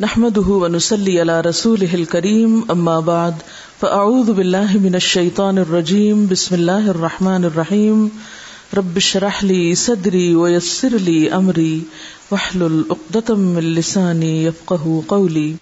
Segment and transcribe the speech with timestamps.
[0.00, 3.30] نحمده ونسلي على رسوله الكريم، أما بعد،
[3.80, 8.08] فأعوذ بالله من الشيطان الرجيم، بسم الله الرحمن الرحيم.
[8.76, 11.80] رب اشرح لي صدري ويسر لي أمري،
[12.30, 15.52] واحلل عقدة من لساني يفقه قولي.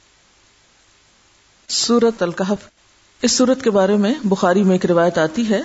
[1.68, 2.68] سورة الكهف
[3.22, 5.60] اس سورت کے بارے میں بخاری میں ایک روایت آتی ہے۔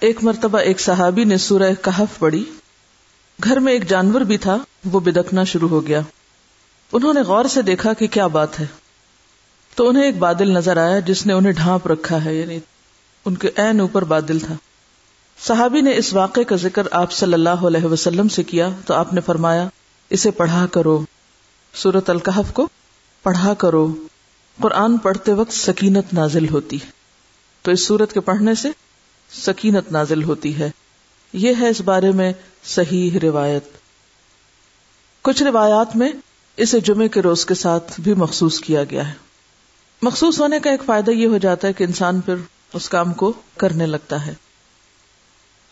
[0.00, 2.44] ایک مرتبہ ایک صحابی نے سورہ کہف پڑھی۔
[3.44, 4.56] گھر میں ایک جانور بھی تھا،
[4.92, 6.00] وہ بدکنا شروع ہو گیا۔
[6.92, 8.66] انہوں نے غور سے دیکھا کہ کیا بات ہے۔
[9.74, 12.58] تو انہیں ایک بادل نظر آیا جس نے انہیں ڈھانپ رکھا ہے یعنی
[13.24, 14.54] ان کے عین اوپر بادل تھا۔
[15.46, 19.12] صحابی نے اس واقعے کا ذکر آپ صلی اللہ علیہ وسلم سے کیا تو آپ
[19.12, 19.68] نے فرمایا،
[20.10, 21.04] اسے پڑھا کرو۔
[21.74, 22.68] سورت القحف کو
[23.22, 23.94] پڑھا کرو۔
[24.60, 26.90] قرآن پڑھتے وقت سکینت نازل ہوتی ہے۔
[27.62, 28.68] تو اس سورت کے پڑھنے سے
[29.30, 30.70] سکینت نازل ہوتی ہے۔
[31.32, 32.32] یہ ہے اس بارے میں
[32.64, 33.64] صحیح روایت۔
[35.22, 36.12] کچھ روایات میں
[36.60, 39.14] اسے جمعے کے روز کے ساتھ بھی مخصوص کیا گیا ہے۔
[40.02, 42.34] مخصوص ہونے کا ایک فائدہ یہ ہو جاتا ہے کہ انسان پھر
[42.72, 44.34] اس کام کو کرنے لگتا ہے۔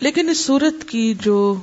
[0.00, 1.54] لیکن اس صورت کی جو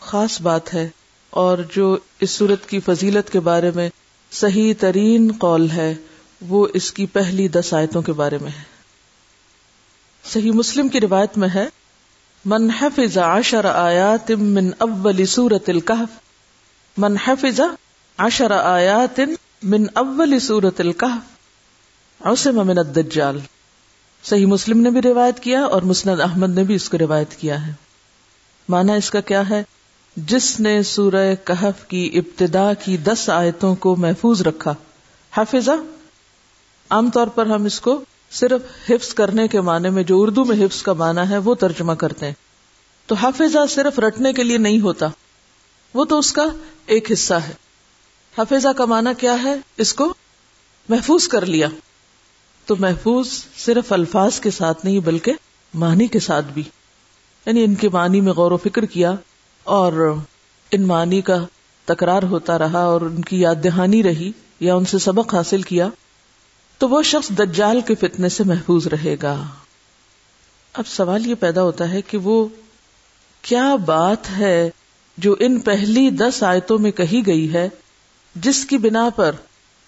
[0.00, 0.88] خاص بات ہے
[1.30, 3.90] اور جو اس صورت کی فضیلت کے بارے میں
[4.30, 5.94] صحیح ترین قول ہے،
[6.40, 8.62] وہ اس کی پہلی دس آیتوں کے بارے میں ہے۔
[10.24, 11.68] صحیح مسلم کی روایت میں ہے،
[12.44, 16.20] من حفظ عشر آیات من اول سورت القحف
[16.98, 17.60] من حفظ
[18.18, 19.20] عشر آیات
[19.62, 23.38] من اول سورت القحف عصم من الدجال۔
[24.22, 27.66] صحیح مسلم نے بھی روایت کیا اور مسند احمد نے بھی اس کو روایت کیا
[27.66, 27.72] ہے۔
[28.68, 29.62] مانا اس کا کیا ہے؟
[30.16, 34.74] جس نے سورہ کہف کی ابتدا کی دس آیتوں کو محفوظ رکھا۔
[35.36, 35.72] حافظہ،
[36.90, 40.64] عام طور پر ہم اس کو صرف حفظ کرنے کے معنی میں جو اردو میں
[40.64, 42.32] حفظ کا معنی ہے وہ ترجمہ کرتے ہیں۔
[43.06, 45.06] تو حافظہ صرف رٹنے کے لیے نہیں ہوتا،
[45.94, 46.44] وہ تو اس کا
[46.86, 47.63] ایک حصہ ہے۔
[48.38, 50.14] حفیظہ کا معنی کیا ہے؟ اس کو
[50.88, 51.68] محفوظ کر لیا۔
[52.66, 55.32] تو محفوظ صرف الفاظ کے ساتھ نہیں، بلکہ
[55.74, 56.62] معنی کے ساتھ بھی۔
[57.46, 59.14] یعنی ان کے معنی میں غور و فکر کیا
[59.64, 60.14] اور
[60.70, 61.44] ان معنی کا
[61.84, 65.88] تکرار ہوتا رہا اور ان کی یاد دہانی رہی یا ان سے سبق حاصل کیا،
[66.78, 69.44] تو وہ شخص دجال کے فتنے سے محفوظ رہے گا۔
[70.72, 72.48] اب سوال یہ پیدا ہوتا ہے کہ وہ
[73.42, 74.70] کیا بات ہے
[75.18, 77.68] جو ان پہلی دس آیتوں میں کہی گئی ہے
[78.34, 79.32] جس کی بنا پر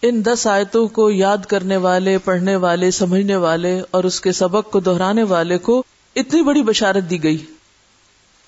[0.02, 4.70] ان دس آیتوں کو یاد کرنے والے، پڑھنے والے، سمجھنے والے اور اس کے سبق
[4.70, 5.82] کو دہرانے والے کو
[6.16, 7.44] اتنی بڑی بشارت دی گئی۔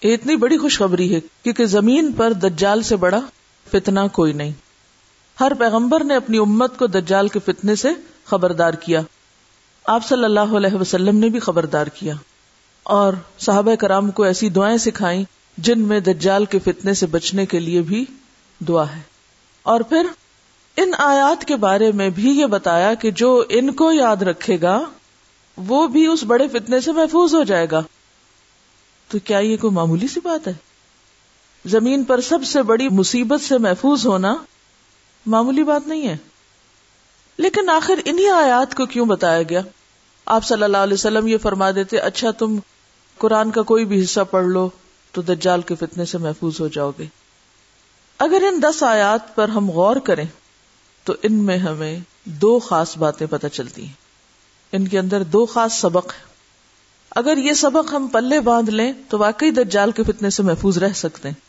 [0.03, 3.21] یہ اتنی بڑی خوشخبری ہے کیونکہ زمین پر دجال سے بڑا
[3.71, 4.53] فتنہ کوئی نہیں۔
[5.41, 7.89] ہر پیغمبر نے اپنی امت کو دجال کے فتنے سے
[8.25, 9.01] خبردار کیا۔
[9.85, 12.15] آپ صلی اللہ علیہ وسلم نے بھی خبردار کیا۔
[12.83, 15.25] اور صحابہ کرام کو ایسی دعائیں سکھائیں
[15.59, 18.05] جن میں دجال کے فتنے سے بچنے کے لیے بھی
[18.61, 19.01] دعا ہے۔
[19.69, 20.07] اور پھر
[20.77, 24.83] ان آیات کے بارے میں بھی یہ بتایا کہ جو ان کو یاد رکھے گا،
[25.57, 27.83] وہ بھی اس بڑے فتنے سے محفوظ ہو جائے گا۔
[29.09, 30.53] تو کیا یہ کوئی معمولی سی بات ہے؟
[31.67, 34.37] زمین پر سب سے بڑی مصیبت سے محفوظ ہونا
[35.27, 36.17] معمولی بات نہیں ہے۔
[37.37, 39.61] لیکن آخر انہی آیات کو کیوں بتایا گیا؟
[40.27, 42.59] آپ صلی اللہ علیہ وسلم یہ فرما دیتے اچھا تم
[43.19, 44.69] قرآن کا کوئی بھی حصہ پڑھ لو
[45.13, 47.18] تو دجال کے فتنے سے محفوظ ہو جاؤ گے۔
[48.19, 50.25] اگر ان دس آیات پر ہم غور کریں
[51.05, 53.93] تو ان میں ہمیں دو خاص باتیں پتہ چلتی ہیں۔
[54.73, 56.29] ان کے اندر دو خاص سبق ہیں۔
[57.11, 60.93] اگر یہ سبق ہم پلے باندھ لیں تو واقعی دجال کے فتنے سے محفوظ رہ
[60.93, 61.49] سکتے ہیں۔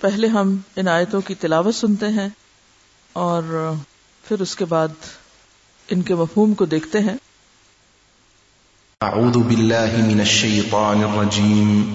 [0.00, 2.28] پہلے ہم ان آیتوں کی تلاوت سنتے ہیں
[3.12, 3.72] اور
[4.24, 4.88] پھر اس کے بعد
[5.88, 7.16] ان کے مفہوم کو دیکھتے ہیں۔
[9.00, 11.94] اعوذ باللہ من الشیطان الرجیم۔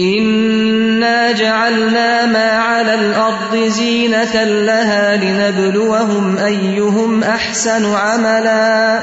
[0.00, 9.00] إنا جعلنا ما على الأرض زينة لها لنبلوهم أيهم أحسن عملا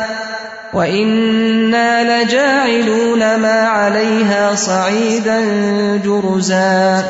[0.73, 5.41] وإنا لجاعلون ما عليها صعيدا
[6.05, 7.03] جرزا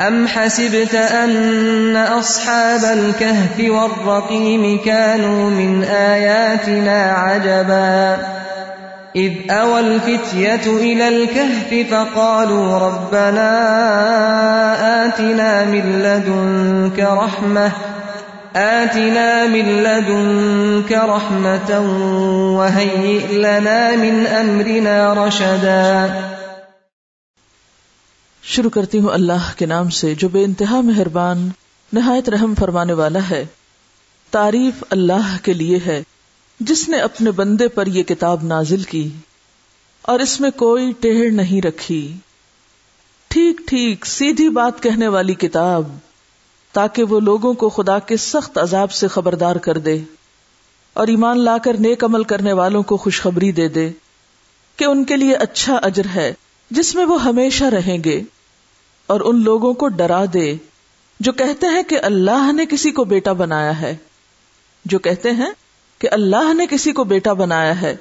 [0.00, 8.37] أم حسبت أن أصحاب الكهف والرقيم كانوا من آياتنا عجبا
[9.18, 13.50] إذ أوى الفتية إلى الكهف فقالوا ربنا
[15.04, 17.68] آتنا من لدنك رحمة،
[18.52, 21.80] آتنا من لدنك رحمة
[22.58, 26.06] وهيئ لنا من أمرنا رشدا.
[28.42, 31.48] شروع کرتی ہوں اللہ کے نام سے جو بے انتہا مہربان،
[31.92, 33.44] نہایت رحم فرمانے والا ہے،
[34.30, 36.02] تعریف اللہ کے لیے ہے۔
[36.60, 39.08] جس نے اپنے بندے پر یہ کتاب نازل کی
[40.02, 42.16] اور اس میں کوئی ٹیڑھ نہیں رکھی۔
[43.28, 45.88] ٹھیک ٹھیک، سیدھی بات کہنے والی کتاب،
[46.72, 49.98] تاکہ وہ لوگوں کو خدا کے سخت عذاب سے خبردار کر دے
[50.92, 53.90] اور ایمان لا کر نیک عمل کرنے والوں کو خوشخبری دے دے
[54.76, 56.34] کہ ان کے لیے اچھا اجر ہے،
[56.70, 58.22] جس میں وہ ہمیشہ رہیں گے
[59.06, 60.56] اور ان لوگوں کو ڈرا دے
[61.20, 63.96] جو کہتے ہیں کہ اللہ نے کسی کو بیٹا بنایا ہے۔
[64.84, 65.50] جو کہتے ہیں
[65.98, 67.96] کہ اللہ نے کسی کو بیٹا بنایا ہے۔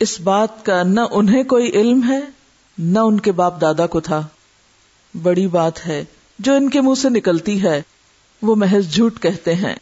[0.00, 2.20] اس بات کا نہ انہیں کوئی علم ہے،
[2.78, 4.26] نہ ان کے باپ دادا کو تھا۔
[5.22, 6.04] بڑی بات ہے،
[6.38, 7.82] جو ان کے منہ سے نکلتی ہے،
[8.42, 9.74] وہ محض جھوٹ کہتے ہیں۔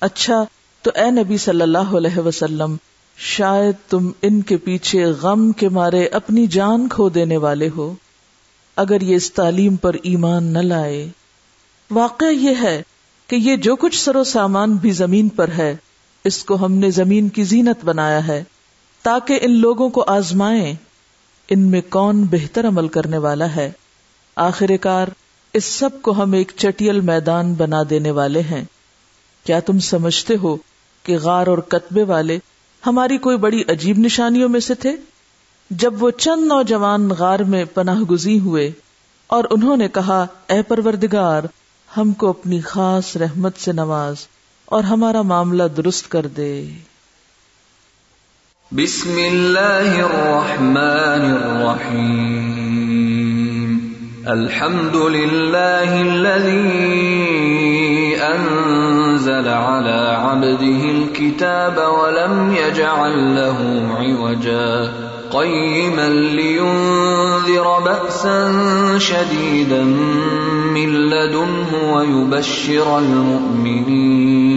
[0.00, 0.44] اچھا
[0.82, 2.76] تو اے نبی صلی اللہ علیہ وسلم،
[3.16, 7.94] شاید تم ان کے پیچھے غم کے مارے اپنی جان کھو دینے والے ہو۔
[8.76, 11.08] اگر یہ اس تعلیم پر ایمان نہ لائے۔
[11.90, 12.82] واقع یہ ہے
[13.26, 15.76] کہ یہ جو کچھ سرو سامان بھی زمین پر ہے
[16.24, 18.44] اس کو ہم نے زمین کی زینت بنایا ہے،
[19.02, 20.74] تاکہ ان لوگوں کو آزمائیں،
[21.48, 23.70] ان میں کون بہتر عمل کرنے والا ہے۔
[24.36, 25.08] آخر کار،
[25.52, 28.64] اس سب کو ہم ایک چٹیل میدان بنا دینے والے ہیں۔
[29.44, 30.56] کیا تم سمجھتے ہو
[31.02, 32.38] کہ غار اور کتبے والے
[32.86, 34.96] ہماری کوئی بڑی عجیب نشانیوں میں سے تھے؟
[35.70, 38.70] جب وہ چند نوجوان غار میں پناہ گزی ہوئے
[39.26, 41.42] اور انہوں نے کہا، اے پروردگار،
[41.96, 44.16] ہم کو اپنی خاص رحمت سے نواز۔
[44.70, 46.64] اور ہمارا معاملہ درست کر دے۔
[48.72, 53.92] بسم اللہ الرحمن الرحیم۔
[54.24, 56.68] الحمد للہ الذي
[58.20, 68.52] انزل على عبده الكتاب ولم يجعل له عوجا۔ قيما لينذر بأسا
[68.98, 69.84] شديدا
[70.74, 74.50] من لدنه ويبشر المؤمنين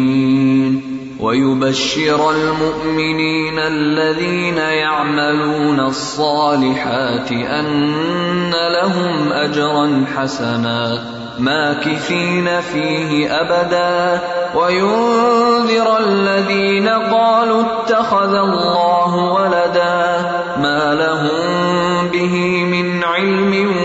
[1.20, 14.22] ويبشر المؤمنين الذين يعملون الصالحات أن لهم أجرا حسنا ماكثين فيه أبدا
[14.56, 23.76] وينذر الذين قالوا اتخذ الله ولدا ما لهم به من علم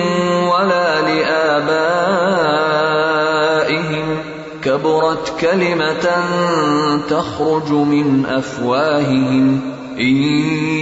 [0.48, 2.18] ولا لآبائهم
[4.62, 6.08] كبرت كلمة
[7.08, 9.60] تخرج من أفواههم
[10.00, 10.16] إن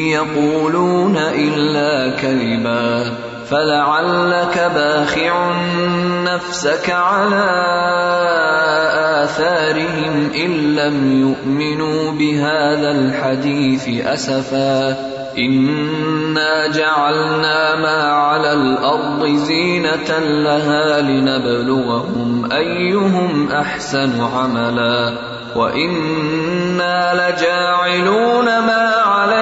[0.09, 5.53] يقولون إلا كذبا فلعلك باخع
[6.25, 7.47] نفسك على
[9.23, 14.97] آثارهم إن لم يؤمنوا بهذا الحديث أسفا
[15.39, 25.19] إنا جعلنا ما على الأرض زينة لها لنبلوهم أيهم أحسن عملا
[25.57, 29.06] وإنا لجاعلون ما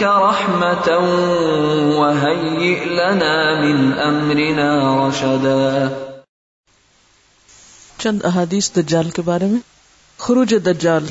[0.00, 1.04] رحمة
[1.94, 5.88] وهيئ لنا من أمرنا رشدا.
[7.98, 9.60] چند احادیث دجال کے بارے میں؟
[10.18, 11.04] خروج دجال۔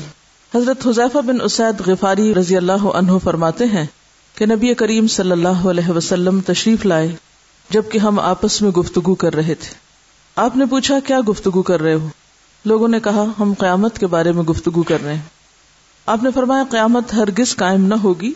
[0.54, 3.86] حضرت حذیفہ بن اسید غفاری رضی اللہ عنہ فرماتے ہیں
[4.34, 7.08] کہ نبی کریم صلی اللہ علیہ وسلم تشریف لائے
[7.70, 9.74] جبکہ ہم آپس میں گفتگو کر رہے تھے۔
[10.36, 12.08] آپ نے پوچھا، کیا گفتگو کر رہے ہو؟
[12.64, 15.22] لوگوں نے کہا، ہم قیامت کے بارے میں گفتگو کر رہے ہیں۔
[16.06, 18.32] آپ نے فرمایا، قیامت ہرگز قائم نہ ہوگی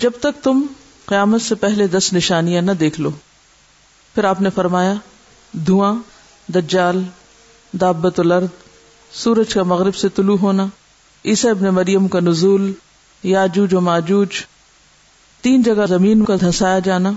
[0.00, 0.66] جب تک تم
[1.06, 3.10] قیامت سے پہلے دس نشانیاں نہ دیکھ لو۔
[4.14, 4.94] پھر آپ نے فرمایا،
[5.52, 5.94] دھواں،
[6.52, 7.02] دجال،
[7.80, 8.46] دابت الارض
[9.12, 10.66] سورج کا مغرب سے طلوع ہونا،
[11.24, 12.72] عیسی ابن مریم کا نزول،
[13.22, 14.28] یاجوج و ماجوج،
[15.40, 17.12] تین جگہ زمین کا دھسایا جانا،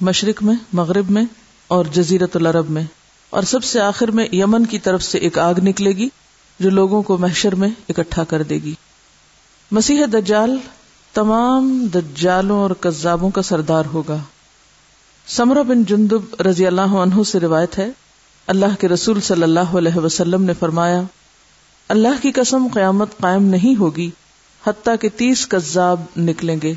[0.00, 1.24] مشرق میں، مغرب میں
[1.68, 2.84] اور جزیرت العرب میں۔
[3.30, 6.08] اور سب سے آخر میں یمن کی طرف سے ایک آگ نکلے گی
[6.60, 8.74] جو لوگوں کو محشر میں اکٹھا کر دے گی۔
[9.70, 10.56] مسیح دجال
[11.12, 14.16] تمام دجالوں اور کذابوں کا سردار ہوگا۔
[15.26, 17.90] سمرہ بن جندب رضی اللہ عنہ سے روایت ہے،
[18.46, 21.02] اللہ کے رسول صلی اللہ علیہ وسلم نے فرمایا،
[21.88, 24.10] اللہ کی قسم قیامت قائم نہیں ہوگی،
[24.66, 26.74] حتیٰ کہ تیس کذاب نکلیں گے۔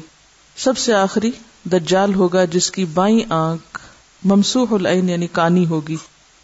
[0.58, 1.32] سب سے آخری
[1.66, 3.80] دجال ہوگا جس کی بائیں آنکھ
[4.24, 5.98] ممسوح العین یعنی کانی ہوگی۔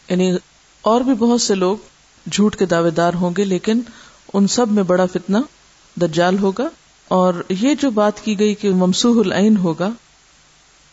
[0.10, 0.38] یعنی
[0.82, 1.78] اور بھی بہت سے لوگ
[2.32, 3.82] جھوٹ کے دعوے دار ہوں گے، لیکن
[4.34, 5.38] ان سب میں بڑا فتنہ
[6.00, 6.70] دجال ہوگا۔
[7.10, 9.90] اور یہ جو بات کی گئی کہ ممسوح العین ہوگا،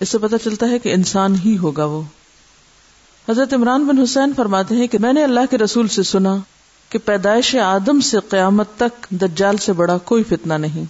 [0.00, 2.02] اس سے پتا چلتا ہے کہ انسان ہی ہوگا وہ۔
[3.28, 6.36] حضرت عمران بن حسین فرماتے ہیں کہ میں نے اللہ کے رسول سے سنا
[6.88, 10.84] کہ پیدائش آدم سے قیامت تک دجال سے بڑا کوئی فتنہ نہیں۔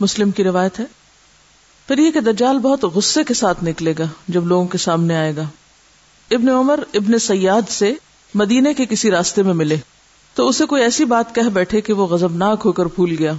[0.00, 0.84] مسلم کی روایت ہے۔
[1.88, 5.36] پھر یہ کہ دجال بہت غصے کے ساتھ نکلے گا جب لوگوں کے سامنے آئے
[5.36, 5.42] گا۔
[6.30, 7.94] ابن عمر ابن سیاد سے
[8.34, 9.76] مدینے کے کسی راستے میں ملے۔
[10.34, 13.32] تو اسے کوئی ایسی بات کہہ بیٹھے کہ وہ غزبناک ہو کر پھول گیا۔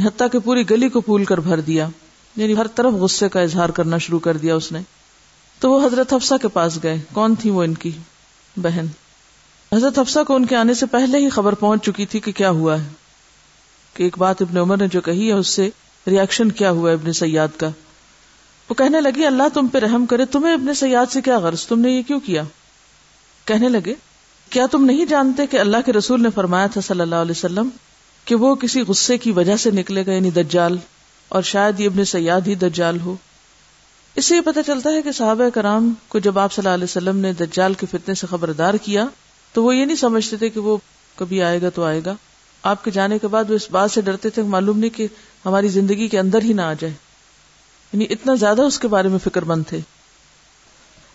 [0.00, 1.88] حتیٰ کہ پوری گلی کو پھول کر بھر دیا
[2.36, 4.80] یعنی ہر طرف غصے کا اظہار کرنا شروع کر دیا اس نے۔
[5.58, 7.90] تو وہ حضرت حفصہ کے پاس گئے۔ کون تھی وہ ان کی
[8.56, 8.86] بہن؟
[9.76, 12.50] حضرت حفصہ کو ان کے آنے سے پہلے ہی خبر پہنچ چکی تھی کہ کیا
[12.50, 12.88] ہوا ہے۔
[13.94, 15.70] کہ ایک بات ابن عمر نے جو کہی ہے، اس سے
[16.06, 17.68] ریئیکشن کیا ہوا ہے ابن سیاد کا۔
[18.68, 21.80] وہ کہنے لگی، اللہ تم پہ رحم کرے، تمہیں ابن سیاد سے کیا غرض؟ تم
[21.80, 22.42] نے یہ کیوں کیا؟
[23.44, 23.94] کہنے لگے،
[24.50, 27.68] کیا تم نہیں جانتے کہ اللہ کے رسول نے فرمایا تھا صلی اللہ علیہ وسلم
[28.24, 30.76] کہ وہ کسی غصے کی وجہ سے نکلے گا یعنی دجال،
[31.28, 33.16] اور شاید یہ ابن سیاد ہی دجال ہو۔
[34.16, 36.84] اس سے یہ پتہ چلتا ہے کہ صحابہ کرام کو جب آپ صلی اللہ علیہ
[36.84, 39.06] وسلم نے دجال کے فتنے سے خبردار کیا،
[39.52, 40.76] تو وہ یہ نہیں سمجھتے تھے کہ وہ
[41.16, 42.14] کبھی آئے گا تو آئے گا۔
[42.62, 45.06] آپ کے جانے کے بعد وہ اس بات سے ڈرتے تھے معلوم نہیں کہ
[45.46, 46.94] ہماری زندگی کے اندر ہی نہ آ جائے۔
[47.92, 49.80] یعنی اتنا زیادہ اس کے بارے میں فکر مند تھے۔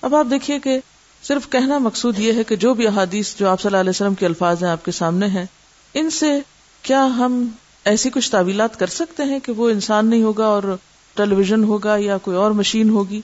[0.01, 0.79] اب آپ دیکھیے کہ
[1.23, 4.15] صرف کہنا مقصود یہ ہے کہ جو بھی احادیث جو آپ صلی اللہ علیہ وسلم
[4.15, 5.45] کے الفاظ ہیں آپ کے سامنے ہیں،
[5.93, 6.39] ان سے
[6.87, 7.47] کیا ہم
[7.85, 10.75] ایسی کچھ تعویلات کر سکتے ہیں کہ وہ انسان نہیں ہوگا اور
[11.13, 13.21] ٹیلی ویژن ہوگا یا کوئی اور مشین ہوگی؟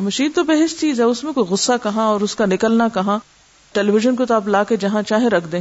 [0.00, 3.18] مشین تو بحث چیز ہے، اس میں کوئی غصہ کہاں اور اس کا نکلنا کہاں؟
[3.72, 5.60] ٹیلی ویژن کو تو آپ لا کے جہاں چاہے رکھ دیں۔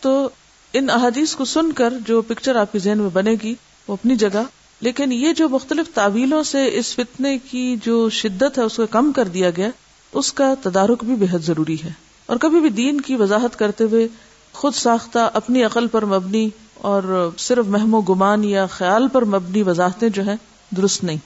[0.00, 0.28] تو
[0.72, 3.54] ان احادیث کو سن کر جو پکچر آپ کے ذہن میں بنے گی،
[3.88, 4.42] وہ اپنی جگہ۔
[4.80, 9.12] لیکن یہ جو مختلف تعویلوں سے اس فتنے کی جو شدت ہے، اس کو کم
[9.12, 9.68] کر دیا گیا،
[10.12, 11.90] اس کا تدارک بھی بےحد ضروری ہے۔
[12.26, 14.08] اور کبھی بھی دین کی وضاحت کرتے ہوئے
[14.52, 19.62] خود ساختہ اپنی عقل پر مبنی اور صرف مہم و گمان یا خیال پر مبنی
[19.62, 20.36] وضاحتیں جو ہیں،
[20.76, 21.16] درست نہیں۔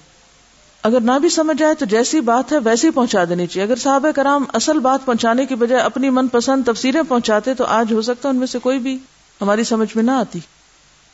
[0.83, 4.11] اگر نہ بھی سمجھ آئے تو جیسی بات ہے ویسی پہنچا دینی چاہیے۔ اگر صحابہ
[4.11, 8.29] کرام اصل بات پہنچانے کی بجائے اپنی من پسند تفسیریں پہنچاتے تو آج ہو سکتا
[8.29, 8.99] ہے ان میں سے کوئی بھی
[9.41, 10.39] ہماری سمجھ میں نہ آتی۔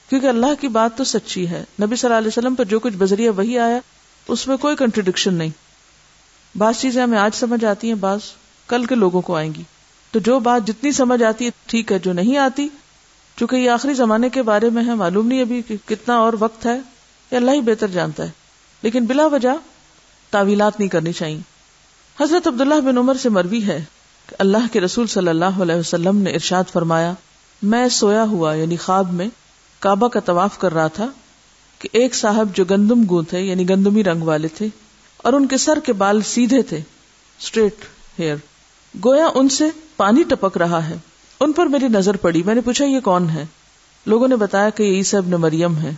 [0.08, 2.94] کیونکہ اللہ کی بات تو سچی ہے۔ نبی صلی اللہ علیہ وسلم پر جو کچھ
[2.96, 3.78] بذریعہ وہی آیا،
[4.28, 5.50] اس میں کوئی کنٹریڈکشن نہیں۔
[6.58, 8.20] بعض چیزیں ہمیں آج سمجھ آتی ہیں، بعض
[8.66, 9.62] کل کے لوگوں کو آئیں گی۔
[10.12, 12.68] تو جو بات جتنی سمجھ آتی ہے ٹھیک ہے، جو نہیں آتی،
[13.36, 16.66] چونکہ یہ آخری زمانے کے بارے میں ہے، معلوم نہیں ابھی کہ کتنا اور وقت
[16.66, 16.78] ہے،
[17.30, 18.30] یہ اللہ ہی بہتر جانتا ہے۔
[18.82, 19.48] لیکن بلا وجہ
[20.30, 21.40] تعویلات نہیں کرنی چاہیے۔
[22.20, 23.84] حضرت عبداللہ بن عمر سے مروی ہے
[24.26, 27.12] کہ اللہ کے رسول صلی اللہ علیہ وسلم نے ارشاد فرمایا،
[27.62, 29.28] میں سویا ہوا یعنی خواب میں،
[29.80, 31.06] کعبہ کا طواف کر رہا تھا
[31.78, 34.68] کہ ایک صاحب جو گندم گو تھے یعنی گندمی رنگ والے تھے،
[35.16, 36.80] اور ان کے سر کے بال سیدھے تھے
[37.40, 37.74] اسٹریٹ
[38.18, 38.36] ہیئر
[39.04, 39.64] گویا ان سے
[40.02, 40.96] پانی ٹپک رہا ہے۔
[41.40, 43.44] ان پر میری نظر پڑی۔ میں نے پوچھا، یہ کون ہے؟
[44.06, 45.90] لوگوں نے بتایا کہ یہ عیسی ابن مریم ہے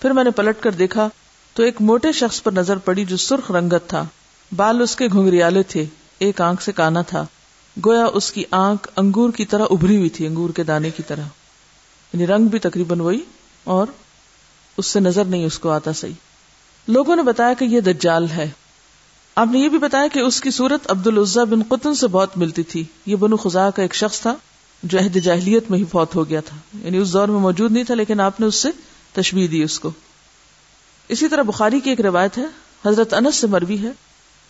[0.00, 1.08] پھر میں نے پلٹ کر دیکھا
[1.54, 4.04] تو ایک موٹے شخص پر نظر پڑی جو سرخ رنگت تھا۔
[4.56, 5.84] بال اس کے گھنگریالے تھے۔
[6.18, 7.26] ایک آنکھ سے کانا تھا۔
[7.86, 11.22] گویا اس کی آنکھ انگور کی طرح ابری ہوئی تھی، انگور کے دانے کی طرح۔
[12.12, 13.20] یعنی رنگ بھی تقریباً وہی
[13.64, 13.86] اور
[14.76, 16.12] اس سے نظر نہیں اس کو آتا صحیح۔
[16.88, 18.50] لوگوں نے بتایا کہ یہ دجال ہے۔
[19.36, 22.38] آپ نے یہ بھی بتایا کہ اس کی صورت عبد العزا بن قطن سے بہت
[22.38, 24.34] ملتی تھی۔ یہ بنو خزا کا ایک شخص تھا
[24.82, 27.84] جو عہد جاہلیت میں ہی فوت ہو گیا تھا۔ یعنی اس دور میں موجود نہیں
[27.84, 28.68] تھا، لیکن آپ نے اس سے
[29.12, 29.90] تشبیح دی اس کو۔
[31.08, 32.44] اسی طرح بخاری کی ایک روایت ہے،
[32.86, 33.90] حضرت انس سے مروی ہے۔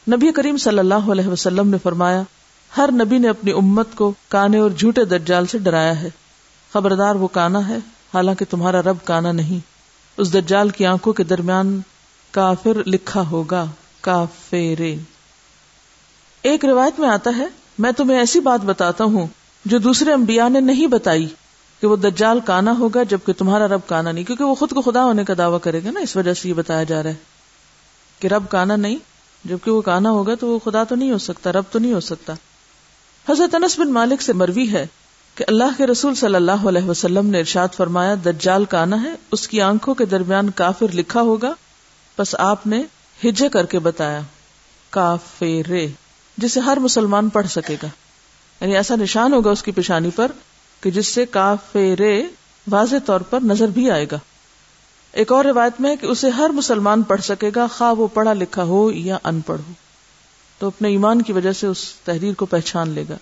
[0.09, 2.23] نبی کریم صلی اللہ علیہ وسلم نے فرمایا،
[2.77, 6.11] ہر نبی نے اپنی امت کو کانے اور جھوٹے دجال سے ڈرایا ہے۔
[6.73, 7.77] خبردار وہ کانا ہے،
[8.15, 9.59] حالانکہ تمہارا رب کانا نہیں۔
[10.17, 11.81] اس دجال کی آنکھوں کے درمیان
[12.31, 13.67] کافر لکھا ہوگا۔
[14.07, 14.83] کافر
[16.45, 17.47] ایک روایت میں آتا ہے،
[17.79, 19.27] میں تمہیں ایسی بات بتاتا ہوں
[19.65, 21.27] جو دوسرے انبیاء نے نہیں بتائی
[21.83, 25.05] کہ وہ دجال کانا ہوگا جبکہ تمہارا رب کانا نہیں، کیونکہ وہ خود کو خدا
[25.05, 27.35] ہونے کا دعویٰ کرے گا نا، اس وجہ سے یہ بتایا جا رہا ہے
[28.21, 28.99] کہ رب کانا نہیں،
[29.45, 32.01] جبکہ وہ کانا ہوگا تو وہ خدا تو نہیں ہو سکتا، رب تو نہیں ہو
[32.01, 32.35] سکتا۔
[33.27, 34.87] حضرت انس بن مالک سے مروی ہے
[35.35, 39.49] کہ اللہ کے رسول صلی اللہ علیہ وسلم نے ارشاد فرمایا، دجال کانا ہے، اس
[39.49, 41.53] کی آنکھوں کے درمیان کافر لکھا ہوگا
[42.19, 42.83] بس آپ نے
[43.25, 44.21] ہجے کر کے بتایا،
[44.91, 45.89] کافرے،
[46.37, 47.89] جسے ہر مسلمان پڑھ سکے گا۔
[48.61, 50.33] یعنی ایسا نشان ہوگا اس کی پیشانی پر
[50.81, 52.23] کہ جس سے کافرے
[52.71, 54.19] واضح طور پر نظر بھی آئے گا۔
[55.13, 58.63] ایک اور روایت میں کہ اسے ہر مسلمان پڑھ سکے گا، خواہ وہ پڑھا لکھا
[58.63, 59.73] ہو یا ان پڑھ ہو۔
[60.59, 63.17] تو اپنے ایمان کی وجہ سے اس تحریر کو پہچان لے گا۔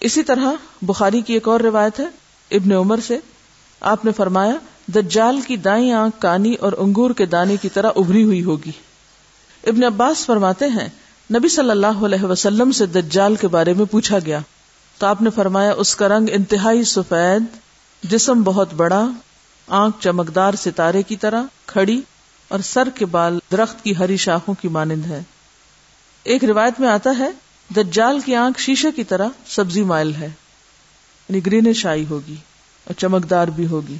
[0.00, 2.06] اسی طرح بخاری کی ایک اور روایت ہے،
[2.50, 3.18] ابن عمر سے۔
[3.80, 4.54] آپ نے فرمایا،
[4.86, 8.72] دجال کی دائیں آنکھ کانی اور انگور کے دانے کی طرح ابری ہوئی ہوگی۔
[9.66, 10.88] ابن عباس فرماتے ہیں،
[11.34, 14.38] نبی صلی اللہ علیہ وسلم سے دجال کے بارے میں پوچھا گیا۔
[14.98, 17.42] تو آپ نے فرمایا، اس کا رنگ انتہائی سفید،
[18.02, 19.06] جسم بہت بڑا،
[19.66, 22.00] آنکھ چمکدار ستارے کی طرح کھڑی
[22.48, 25.22] اور سر کے بال درخت کی ہری شاخوں کی مانند ہے۔
[26.24, 27.30] ایک روایت میں آتا ہے،
[27.76, 30.26] دجال کی آنکھ شیشے کی طرح سبزی مائل ہے
[31.28, 32.36] یعنی گرین شائی ہوگی
[32.84, 33.96] اور چمکدار بھی ہوگی۔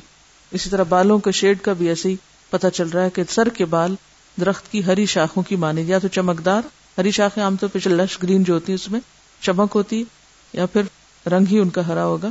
[0.51, 2.17] اسی طرح بالوں کے شیڈ کا بھی ایسے ہی
[2.51, 3.95] پتا چل رہا ہے کہ سر کے بال
[4.41, 6.63] درخت کی ہری شاخوں کی مانی یا تو چمکدار،
[6.99, 9.01] ہری شاخیں عام طور پہ لش گرین جو ہوتی ہے اس میں
[9.41, 10.05] چمک ہوتی
[10.53, 10.83] یا پھر
[11.29, 12.29] رنگ ہی ان کا ہرا ہوگا۔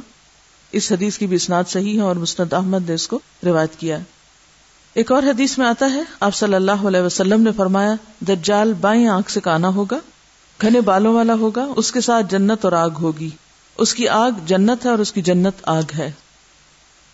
[0.72, 3.98] اس حدیث کی بھی اسناد صحیح ہے اور مسند احمد نے اس کو روایت کیا
[3.98, 4.04] ہے۔
[4.94, 9.08] ایک اور حدیث میں آتا ہے، آپ صلی اللہ علیہ وسلم نے فرمایا، دجال بائیں
[9.08, 10.00] آنکھ سے کانا ہوگا،
[10.62, 13.30] گھنے بالوں والا ہوگا، اس کے ساتھ جنت اور آگ ہوگی۔
[13.78, 16.12] اس کی آگ جنت ہے اور اس کی جنت آگ ہے۔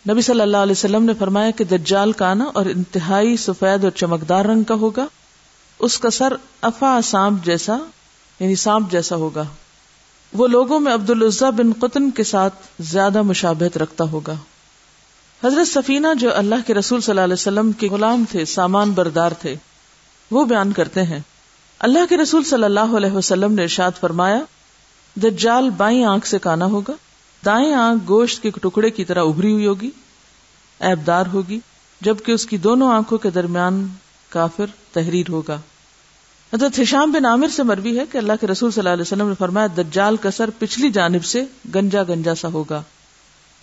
[0.10, 4.46] نبی صلی اللہ علیہ وسلم نے فرمایا کہ دجال کانا اور انتہائی سفید اور چمکدار
[4.46, 5.06] رنگ کا ہوگا۔
[5.80, 7.78] اس کا سر افا سانپ جیسا
[8.40, 9.44] یعنی سانپ جیسا ہوگا۔
[10.34, 14.34] وہ لوگوں میں عبد العزا بن قطن کے ساتھ زیادہ مشابہت رکھتا ہوگا۔
[15.44, 19.32] حضرت سفینہ جو اللہ کے رسول صلی اللہ علیہ وسلم کے غلام تھے، سامان بردار
[19.32, 19.56] تھے،
[20.32, 21.20] وہ بیان کرتے ہیں۔
[21.80, 24.40] اللہ کے رسول صلی اللہ علیہ وسلم نے ارشاد فرمایا،
[25.16, 26.94] دجال بائیں آنکھ سے کانا ہوگا،
[27.46, 29.90] دائیں آنکھ گوشت کے ٹکڑے کی طرح ابری ہوئی ہوگی۔
[30.84, 31.60] ایبدار ہوگی،
[32.02, 33.88] جبکہ اس کی دونوں آنکھوں کے درمیان
[34.30, 35.60] کافر تحریر ہوگا۔
[36.54, 39.28] حضرت ہشام بن عامر سے مروی ہے کہ اللہ کے رسول صلی اللہ علیہ وسلم
[39.28, 41.44] نے فرمایا، دجال کا سر پچھلی جانب سے
[41.76, 42.82] گنجا گنجا سا ہوگا۔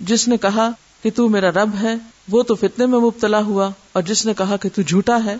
[0.00, 0.70] جس نے کہا
[1.02, 1.94] کہ تو میرا رب ہے،
[2.28, 5.36] وہ تو فتنے میں مبتلا ہوا، اور جس نے کہا کہ تو جھوٹا ہے،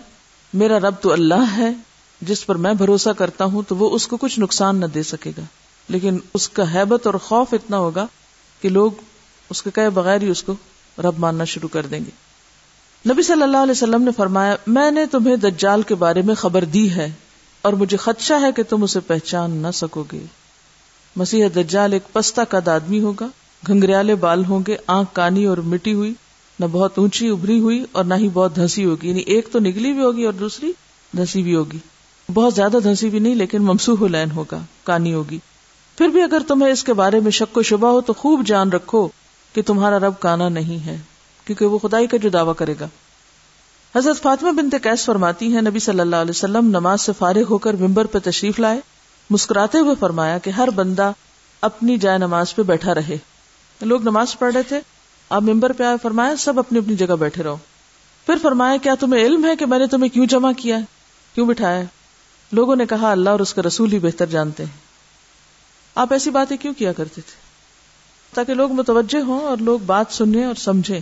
[0.53, 1.71] میرا رب تو اللہ ہے،
[2.21, 5.31] جس پر میں بھروسہ کرتا ہوں، تو وہ اس کو کچھ نقصان نہ دے سکے
[5.37, 5.41] گا۔
[5.89, 8.07] لیکن اس کا حیبت اور خوف اتنا ہوگا
[8.61, 8.91] کہ لوگ
[9.49, 10.55] اس کے کہے بغیر ہی اس کو
[10.97, 12.31] رب ماننا شروع کر دیں گے۔
[13.09, 16.63] نبی صلی اللہ علیہ وسلم نے فرمایا، میں نے تمہیں دجال کے بارے میں خبر
[16.63, 17.11] دی ہے
[17.61, 20.23] اور مجھے خدشہ ہے کہ تم اسے پہچان نہ سکو گے۔
[21.15, 23.27] مسیح دجال ایک پستہ قد آدمی ہوگا،
[23.67, 26.13] گھنگریالے بال ہوں گے، آنکھ کانی اور مٹی ہوئی،
[26.59, 29.93] نہ بہت اونچی ابری ہوئی اور نہ ہی بہت دھنسی ہوگی۔ یعنی ایک تو نگلی
[29.93, 30.71] بھی ہوگی اور دوسری
[31.17, 31.77] دھنسی بھی ہوگی۔
[32.33, 35.39] بہت زیادہ دھنسی بھی نہیں، لیکن ممسوح لین ہوگا، کانی ہوگی۔
[35.97, 38.71] پھر بھی اگر تمہیں اس کے بارے میں شک و شبہ ہو تو خوب جان
[38.71, 39.07] رکھو
[39.53, 40.97] کہ تمہارا رب کانا نہیں ہے،
[41.45, 42.87] کیونکہ وہ خدائی کا جو دعویٰ کرے گا۔
[43.95, 47.57] حضرت فاطمہ بنت کیس فرماتی ہیں، نبی صلی اللہ علیہ وسلم نماز سے فارغ ہو
[47.57, 48.79] کر ممبر پہ تشریف لائے۔
[49.29, 51.11] مسکراتے ہوئے فرمایا کہ ہر بندہ
[51.61, 53.17] اپنی جائے نماز پہ بیٹھا رہے۔
[53.81, 54.79] لوگ نماز پڑھ رہے تھے۔
[55.29, 57.57] آپ ممبر پہ آئے، فرمایا سب اپنی اپنی جگہ بیٹھے رہو۔
[58.25, 60.81] پھر فرمایا، کیا تمہیں علم ہے کہ میں نے تمہیں کیوں جمع کیا ہے؟
[61.35, 61.81] کیوں بٹھایا
[62.51, 64.77] لوگوں نے کہا، اللہ اور اس کا رسول ہی بہتر جانتے ہیں۔
[65.95, 67.50] آپ ایسی باتیں کیوں کیا کرتے تھے؟
[68.33, 70.99] تاکہ لوگ متوجہ ہوں اور لوگ بات سنیں اور سمجھیں۔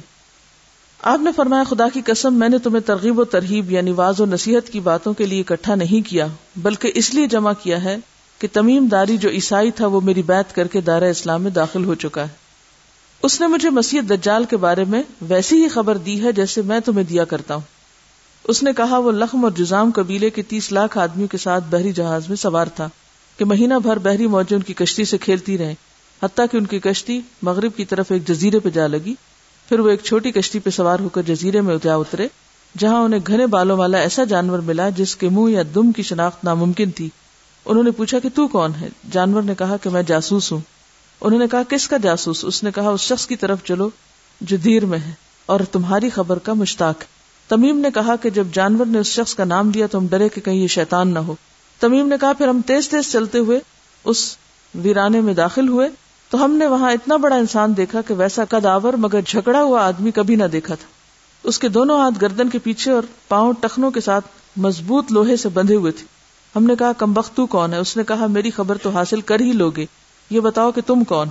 [1.03, 4.25] آپ نے فرمایا، خدا کی قسم، میں نے تمہیں ترغیب و ترغیب یعنی واض و
[4.25, 7.97] نصیحت کی باتوں کے لیے اکٹھا نہیں کیا، بلکہ اس لیے جمع کیا ہے
[8.39, 11.85] کہ تمیم داری جو عیسائی تھا وہ میری بیعت کر کے دائرہ اسلام میں داخل
[11.85, 12.27] ہو چکا ہے۔
[13.23, 16.79] اس نے مجھے مسیح دجال کے بارے میں ویسی ہی خبر دی ہے جیسے میں
[16.79, 17.61] تمہیں دیا کرتا ہوں۔
[18.43, 21.91] اس نے کہا، وہ لخم اور جزام قبیلے کے تیس لاکھ آدمیوں کے ساتھ بحری
[21.91, 22.89] جہاز میں سوار تھا
[23.37, 25.75] کہ مہینہ بھر بحری موجود ان کی کشتی سے کھیلتی رہے
[26.23, 29.13] حتیٰ کہ ان کی کشتی مغرب کی طرف ایک جزیرے پہ جا لگی۔
[29.69, 32.27] پھر وہ ایک چھوٹی کشتی پہ سوار ہو کر جزیرے میں جا اترے،
[32.77, 36.43] جہاں انہیں گھنے بالوں والا ایسا جانور ملا جس کے منہ یا دم کی شناخت
[36.43, 37.09] ناممکن تھی۔
[37.65, 40.59] انہوں نے پوچھا کہ تو کون ہے؟ جانور نے کہا کہ میں جاسوس ہوں۔
[41.21, 43.89] انہوں نے کہا، کس کا جاسوس؟ اس نے کہا، اس شخص کی طرف چلو
[44.41, 45.11] جو دیر میں ہے
[45.45, 47.03] اور تمہاری خبر کا مشتاق۔
[47.47, 50.29] تمیم نے کہا کہ جب جانور نے اس شخص کا نام لیا تو ہم ڈرے
[50.29, 51.35] کہ کہیں یہ شیطان نہ ہو۔
[51.79, 53.59] تمیم نے کہا، پھر ہم تیز تیز چلتے ہوئے
[54.03, 54.37] اس
[54.75, 55.89] ویرانے میں داخل ہوئے۔
[56.29, 60.11] تو ہم نے وہاں اتنا بڑا انسان دیکھا کہ ویسا کداور مگر جھگڑا ہوا آدمی
[60.11, 60.87] کبھی نہ دیکھا تھا۔
[61.43, 64.25] اس کے دونوں ہاتھ گردن کے پیچھے اور پاؤں ٹخنوں کے ساتھ
[64.57, 66.05] مضبوط لوہے سے بندھے ہوئے تھے۔
[66.55, 69.51] ہم نے کہا، کمبختو کون ہے؟ اس نے کہا، میری خبر تو حاصل کر ہی
[69.51, 69.85] لوگے
[70.29, 71.27] یہ بتاؤ کہ تم کون۔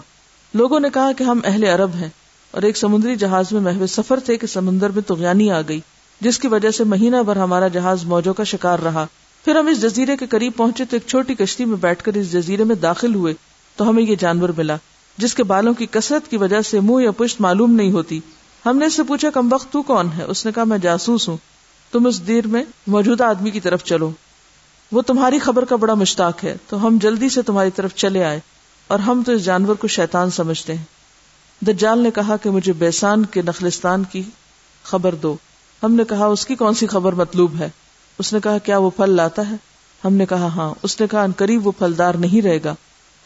[0.55, 2.09] لوگوں نے کہا کہ ہم اہل عرب ہیں۔
[2.51, 5.81] اور ایک سمندری جہاز میں محو سفر تھے کہ سمندر میں تغیانی آ گئی،
[6.21, 9.07] جس کی وجہ سے مہینہ بھر ہمارا جہاز موجوں کا شکار رہا۔
[9.45, 12.33] پھر ہم اس جزیرے کے قریب پہنچے تو ایک چھوٹی کشتی میں بیٹھ کر اس
[12.33, 13.35] جزیرے میں داخل ہوئے۔
[13.79, 14.77] تو ہمیں یہ جانور ملا،
[15.19, 18.21] جس کے بالوں کی کثرت کی وجہ سے منہ یا پشت معلوم نہیں ہوتی۔
[18.67, 21.29] ہم نے اس سے پوچھا، کم وقت تو کون ہے؟ اس نے کہا، میں جاسوس
[21.29, 21.37] ہوں۔
[21.93, 24.11] تم اس دیر میں موجودہ آدمی کی طرف چلو۔
[24.93, 28.41] وہ تمہاری خبر کا بڑا مشتاق ہے۔ تو ہم جلدی سے تمہاری طرف چلے آئے
[28.89, 30.85] اور ہم تو اس جانور کو شیطان سمجھتے ہیں۔
[31.65, 34.23] دجال نے کہا کہ مجھے بیسان کے نخلستان کی
[34.83, 35.37] خبر دو۔
[35.83, 37.69] ہم نے کہا، اس کی کون سی خبر مطلوب ہے؟
[38.19, 39.57] اس نے کہا، کیا وہ پھل لاتا ہے؟
[40.05, 42.75] ہم نے کہا ہاں۔ اس نے کہا، ان قریب وہ پھلدار نہیں رہے گا۔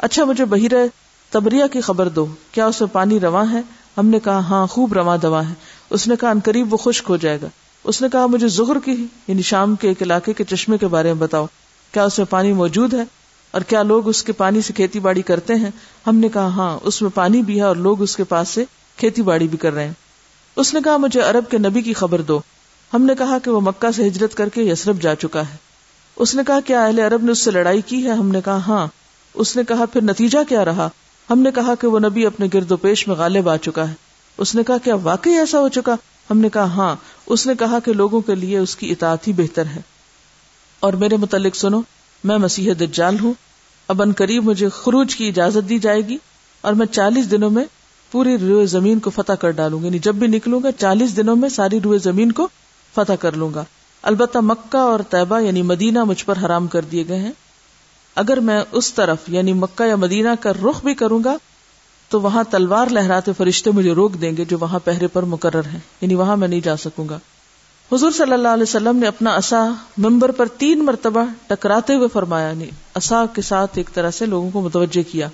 [0.02, 0.86] اچھا مجھے بحیرہ
[1.30, 3.60] تبریا کی خبر دو، کیا اس میں پانی رواں ہے؟
[3.98, 5.54] ہم نے کہا ہاں خوب رواں دوا ہے۔
[5.90, 7.46] اس نے کہا، ان قریب وہ خشک ہو جائے گا۔
[7.84, 11.08] اس نے کہا، مجھے ظہر کی یعنی شام کے ایک علاقے کے چشمے کے بارے
[11.08, 11.46] میں بتاؤ۔
[11.92, 13.04] کیا اس میں پانی موجود ہے؟
[13.50, 15.70] اور کیا لوگ اس کے پانی سے کھیتی باڑی کرتے ہیں؟
[16.06, 18.64] ہم نے کہا ہاں اس میں پانی بھی ہے اور لوگ اس کے پاس سے
[18.96, 19.92] کھیتی باڑی بھی کر رہے ہیں۔
[20.56, 22.40] اس نے کہا، مجھے عرب کے نبی کی خبر دو۔
[22.94, 25.56] ہم نے کہا کہ وہ مکہ سے ہجرت کر کے یسرف جا چکا ہے۔
[26.16, 28.56] اس نے کہا، کیا اہل عرب نے اس سے لڑائی کی ہے؟ ہم نے کہا
[28.56, 28.86] ہاں۔
[29.34, 30.88] اس نے کہا، پھر نتیجہ کیا رہا؟
[31.30, 33.94] ہم نے کہا کہ وہ نبی اپنے گرد و پیش میں غالب آ چکا ہے۔
[34.38, 35.96] اس نے کہا، کیا واقعی ایسا ہو چکا؟
[36.30, 36.96] ہم نے کہا ہاں.
[37.26, 39.80] اس نے کہا کہ لوگوں کے لیے اس کی اطاعت ہی بہتر ہے۔
[40.80, 41.80] اور میرے متعلق سنو،
[42.24, 43.34] میں مسیح دجال ہوں۔
[43.88, 46.16] اب ان قریب مجھے خروج کی اجازت دی جائے گی
[46.60, 47.64] اور میں چالیس دنوں میں
[48.10, 51.36] پوری روئے زمین کو فتح کر ڈالوں گا۔ یعنی جب بھی نکلوں گا، چالیس دنوں
[51.36, 52.48] میں ساری روئے زمین کو
[52.94, 53.64] فتح کر لوں گا۔
[54.02, 57.32] البتہ مکہ اور طیبہ یعنی مدینہ، مجھ پر حرام کر دیے گئے ہیں۔
[58.14, 61.36] اگر میں اس طرف یعنی مکہ یا مدینہ کا رخ بھی کروں گا،
[62.08, 65.80] تو وہاں تلوار لہراتے فرشتے مجھے روک دیں گے جو وہاں پہرے پر مقرر ہیں۔
[66.00, 67.18] یعنی وہاں میں نہیں جا سکوں گا۔
[67.92, 72.48] حضور صلی اللہ علیہ وسلم نے اپنا اصا ممبر پر تین مرتبہ ٹکراتے ہوئے فرمایا
[72.48, 75.28] یعنی نہیں اصا کے ساتھ ایک طرح سے لوگوں کو متوجہ کیا۔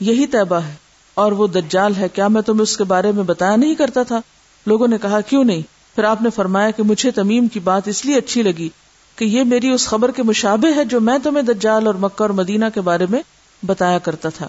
[0.00, 0.74] یہی طیبہ ہے۔
[1.14, 4.20] اور وہ دجال ہے۔ کیا میں تمہیں اس کے بارے میں بتایا نہیں کرتا تھا؟
[4.66, 5.62] لوگوں نے کہا، کیوں نہیں؟
[5.94, 8.68] پھر آپ نے فرمایا کہ مجھے تمیم کی بات اس لیے اچھی لگی
[9.16, 12.30] کہ یہ میری اس خبر کے مشابے ہے جو میں تمہیں دجال اور مکہ اور
[12.30, 13.22] مدینہ کے بارے میں
[13.66, 14.48] بتایا کرتا تھا۔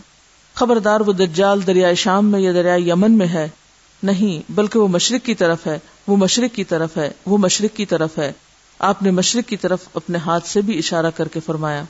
[0.54, 3.49] خبردار وہ دجال دریائے شام میں یا دریائے یمن میں ہے۔
[4.04, 7.86] نہیں، بلکہ وہ مشرق کی طرف ہے۔ وہ مشرق کی طرف ہے۔ وہ مشرق کی
[7.86, 8.32] طرف ہے۔
[8.80, 11.84] آپ نے مشرق کی طرف اپنے ہاتھ سے بھی اشارہ کر کے فرمایا۔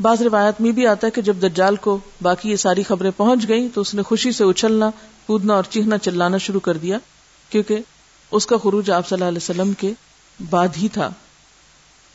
[0.00, 3.48] بعض روایات میں بھی آتا ہے کہ جب دجال کو باقی یہ ساری خبریں پہنچ
[3.48, 4.90] گئی تو اس نے خوشی سے اچھلنا،
[5.26, 6.98] کودنا اور چیخنا چلانا شروع کر دیا،
[7.50, 7.78] کیونکہ
[8.30, 9.92] اس کا خروج آپ صلی اللہ علیہ وسلم کے
[10.50, 11.12] بعد ہی تھا۔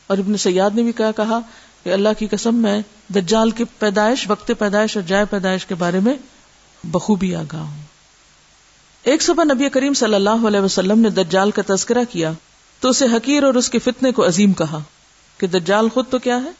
[0.06, 1.38] اور ابن سیاد نے بھی کہا کہا
[1.84, 6.00] کہ اللہ کی قسم میں دجال کی پیدائش، وقت پیدائش اور جائے پیدائش کے بارے
[6.00, 6.14] میں
[6.84, 7.82] بخوبی آگاہ ہوں۔
[9.02, 12.32] ایک صبح نبی کریم صلی اللہ علیہ وسلم نے دجال کا تذکرہ کیا
[12.80, 14.78] تو اسے حقیر اور اس کے فتنے کو عظیم کہا
[15.38, 16.50] کہ دجال خود تو کیا ہے؟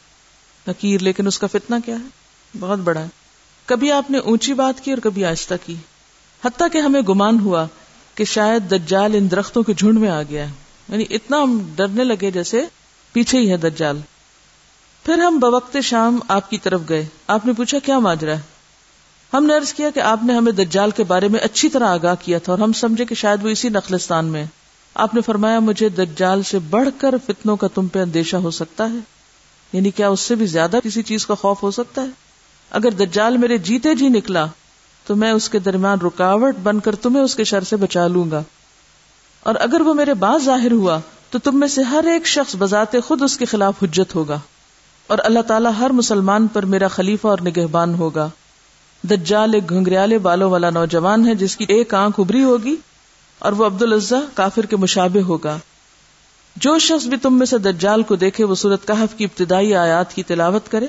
[0.67, 2.07] حقیر لیکن اس کا فتنہ کیا ہے؟
[2.59, 3.07] بہت بڑا ہے۔
[3.65, 5.75] کبھی آپ نے اونچی بات کی اور کبھی آہستہ کی۔
[6.45, 7.67] حتیٰ کہ ہمیں گمان ہوا
[8.15, 10.53] کہ شاید دجال ان درختوں کے جھنڈ میں آ گیا ہے۔
[10.89, 12.65] یعنی اتنا ہم ڈرنے لگے جیسے
[13.13, 13.99] پیچھے ہی ہے دجال۔
[15.03, 18.41] پھر ہم بوقت شام آپ کی طرف گئے۔ آپ نے پوچھا، کیا ماجرا ہے؟
[19.33, 22.15] ہم نے عرض کیا کہ آپ نے ہمیں دجال کے بارے میں اچھی طرح آگاہ
[22.21, 24.45] کیا تھا اور ہم سمجھے کہ شاید وہ اسی نخلستان میں
[24.93, 28.89] آپ نے فرمایا، مجھے دجال سے بڑھ کر فتنوں کا تم پہ اندیشہ ہو سکتا
[28.89, 28.97] ہے۔
[29.73, 32.07] یعنی کیا اس سے بھی زیادہ کسی چیز کا خوف ہو سکتا ہے؟
[32.71, 34.45] اگر دجال میرے جیتے جی نکلا،
[35.05, 38.31] تو میں اس کے درمیان رکاوٹ بن کر تمہیں اس کے شر سے بچا لوں
[38.31, 38.43] گا۔
[39.39, 42.95] اور اگر وہ میرے بعد ظاہر ہوا تو تم میں سے ہر ایک شخص بذات
[43.05, 44.39] خود اس کے خلاف حجت ہوگا
[45.07, 48.29] اور اللہ تعالیٰ ہر مسلمان پر میرا خلیفہ اور نگہبان ہوگا۔
[49.09, 52.75] دجال ایک گھنگریالے بالوں والا نوجوان ہے جس کی ایک آنکھ ابری ہوگی
[53.39, 55.57] اور وہ عبد العزا کافر کے مشابے ہوگا۔
[56.55, 60.13] جو شخص بھی تم میں سے دجال کو دیکھے وہ سورت کہف کی ابتدائی آیات
[60.13, 60.85] کی تلاوت کرے۔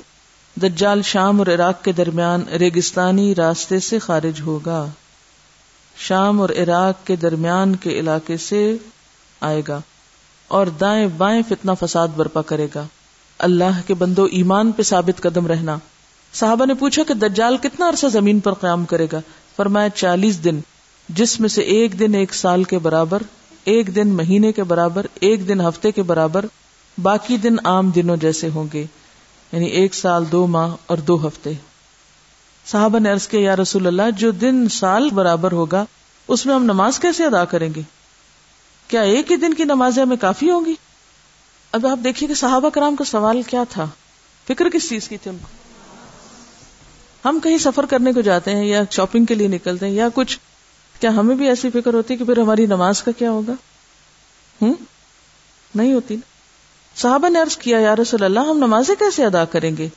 [0.63, 4.87] دجال شام اور عراق کے درمیان ریگستانی راستے سے خارج ہوگا۔
[5.97, 8.77] شام اور عراق کے درمیان کے علاقے سے
[9.41, 9.81] آئے گا۔
[10.49, 12.87] اور دائیں بائیں فتنہ فساد برپا کرے گا۔
[13.39, 15.79] اللہ کے بندو ایمان پہ ثابت قدم رہنا۔
[16.33, 19.21] صحابہ نے پوچھا کہ دجال کتنا عرصہ زمین پر قیام کرے گا؟
[19.57, 20.61] فرمایا چالیس دن۔
[21.09, 23.23] جس میں سے ایک دن ایک سال کے برابر،
[23.65, 26.47] ایک دن مہینے کے برابر، ایک دن ہفتے کے برابر،
[27.03, 28.87] باقی دن عام دنوں جیسے ہوں گے۔
[29.53, 31.51] یعنی ایک سال، دو ماہ اور دو ہفتے۔
[32.67, 35.85] صحابہ نے عرض کیا، یا رسول اللہ، جو دن سال برابر ہوگا،
[36.29, 37.83] اس میں ہم نماز کیسے ادا کریں گے؟
[38.89, 40.75] کیا ایک ہی دن کی نمازیں ہمیں کافی ہوں گی؟
[41.73, 43.87] اب آپ دیکھیے کہ صحابہ کرام کا سوال کیا تھا؟
[44.49, 45.49] فکر کس چیز کی تھی ان کو؟
[47.29, 50.39] ہم کہیں سفر کرنے کو جاتے ہیں یا شاپنگ کے لیے نکلتے ہیں یا کچھ،
[51.01, 53.53] کیا ہمیں بھی ایسی فکر ہوتی کہ پھر ہماری نماز کا کیا ہوگا؟
[54.63, 54.75] ہوں
[55.75, 56.29] نہیں ہوتی نا۔
[56.97, 59.89] صحابہ نے عرض کیا، یا رسول اللہ، ہم نمازیں کیسے ادا کریں گے؟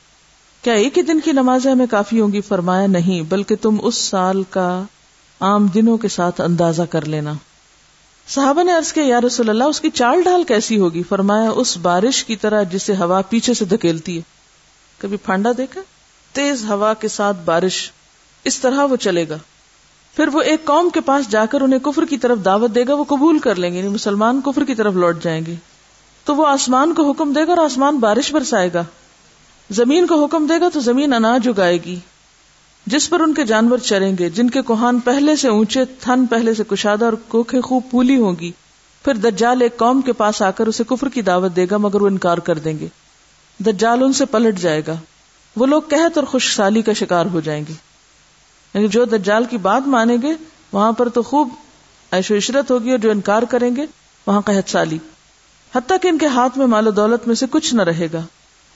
[0.62, 3.94] کیا ایک ہی دن کی نمازیں ہمیں کافی ہوں گی؟ فرمایا، نہیں، بلکہ تم اس
[3.94, 4.82] سال کا
[5.40, 7.32] عام دنوں کے ساتھ اندازہ کر لینا۔
[8.28, 11.76] صحابہ نے عرض کیا، یا رسول اللہ، اس کی چال ڈھال کیسی ہوگی؟ فرمایا، اس
[11.76, 14.22] بارش کی طرح جسے ہوا پیچھے سے دھکیلتی ہے۔
[14.98, 15.80] کبھی پھانڈا دیکھا؟
[16.32, 17.90] تیز ہوا کے ساتھ بارش،
[18.44, 19.36] اس طرح وہ چلے گا۔
[20.16, 22.94] پھر وہ ایک قوم کے پاس جا کر انہیں کفر کی طرف دعوت دے گا،
[22.94, 25.54] وہ قبول کر لیں گے یعنی مسلمان کفر کی طرف لوٹ جائیں گے۔
[26.24, 28.84] تو وہ آسمان کو حکم دے گا اور آسمان بارش برسائے گا۔
[29.70, 31.98] زمین کو حکم دے گا تو زمین اناج اگائے گی۔
[32.86, 36.54] جس پر ان کے جانور چریں گے، جن کے کوہان پہلے سے اونچے، تھن پہلے
[36.54, 38.52] سے کشادہ اور کوکھے خوب پولی ہوگی
[39.04, 42.00] پھر دجال ایک قوم کے پاس آ کر اسے کفر کی دعوت دے گا، مگر
[42.00, 42.88] وہ انکار کر دیں گے۔
[43.58, 44.94] دجال ان سے پلٹ جائے گا۔
[45.56, 47.74] وہ لوگ قحط اور خوش سالی کا شکار ہو جائیں گے۔
[48.74, 50.32] یعنی جو دجال کی بات مانیں گے،
[50.72, 51.48] وہاں پر تو خوب
[52.10, 53.86] ایش و عشرت ہوگی اور جو انکار کریں گے،
[54.26, 54.98] وہاں قحط سالی۔
[55.74, 58.20] حتیٰ کہ ان کے ہاتھ میں مال و دولت میں سے کچھ نہ رہے گا۔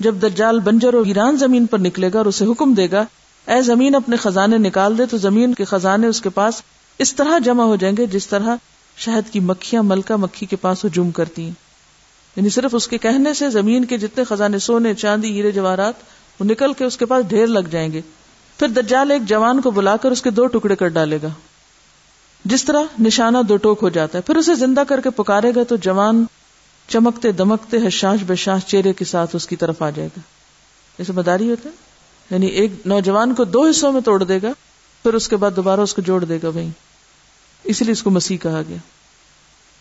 [0.01, 3.05] جب دجال بنجر اور ایران زمین پر نکلے گا اور اسے حکم دے گا
[3.47, 6.63] اے زمین اپنے خزانے نکال دے تو زمین کے خزانے اس کے پاس
[6.99, 8.57] اس طرح جمع ہو جائیں گے جس طرح
[8.97, 11.53] شہد کی مکھیاں، ملکہ مکھی کے پاس ہجوم کرتی ہیں۔
[12.37, 15.95] یعنی صرف اس کے کہنے سے زمین کے جتنے خزانے سونے، چاندی، ہیرے، جواہرات،
[16.41, 18.01] وہ نکل کے اس کے پاس ڈھیر لگ جائیں گے۔
[18.59, 21.29] پھر دجال ایک جوان کو بلا کر اس کے دو ٹکڑے کر ڈالے گا۔
[22.45, 25.63] جس طرح نشانہ دو ٹوک ہو جاتا ہے، پھر اسے زندہ کر کے پکارے گا
[25.63, 26.25] تو جوان
[26.89, 30.21] چمکتے دمکتے حشاش بشاش چہرے کے ساتھ اس کی طرف آ جائے گا۔
[30.99, 31.86] جیسے مداری ہوتا ہے
[32.31, 34.49] یعنی ایک نوجوان کو دو حصوں میں توڑ دے گا،
[35.03, 36.71] پھر اس کے بعد دوبارہ اس کو جوڑ دے گا وہیں۔
[37.65, 38.77] اسی لیے اس کو مسیح کہا گیا۔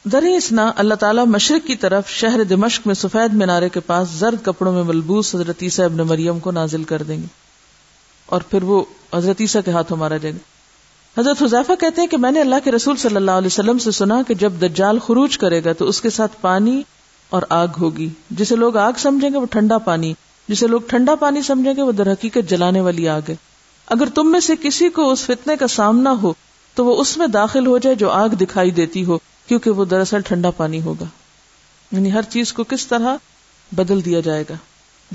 [0.03, 4.45] دریں اسنا اللہ تعالیٰ مشرق کی طرف شہر دمشق میں سفید مینارے کے پاس زرد
[4.45, 7.27] کپڑوں میں ملبوس حضرت عیسیٰ ابن مریم کو نازل کر دیں گے۔
[8.25, 10.55] اور پھر وہ حضرت عیسیٰ کے ہاتھوں مارا جائے گا۔
[11.21, 13.91] حضرت حضیفہ کہتے ہیں کہ میں نے اللہ کے رسول صلی اللہ علیہ وسلم سے
[13.91, 16.83] سنا کہ جب دجال خروج کرے گا تو اس کے ساتھ پانی
[17.29, 20.13] اور آگ ہوگی۔ جسے لوگ آگ سمجھیں گے وہ ٹھنڈا پانی
[20.47, 23.35] جسے لوگ ٹھنڈا پانی سمجھیں گے، وہ در حقیقت جلانے والی آگ ہے۔
[23.87, 26.33] اگر تم میں سے کسی کو اس فتنے کا سامنا ہو،
[26.75, 30.21] تو وہ اس میں داخل ہو جائے جو آگ دکھائی دیتی ہو، کیونکہ وہ دراصل
[30.21, 31.05] ٹھنڈا پانی ہوگا۔
[31.91, 33.15] یعنی ہر چیز کو کس طرح
[33.71, 34.53] بدل دیا جائے گا۔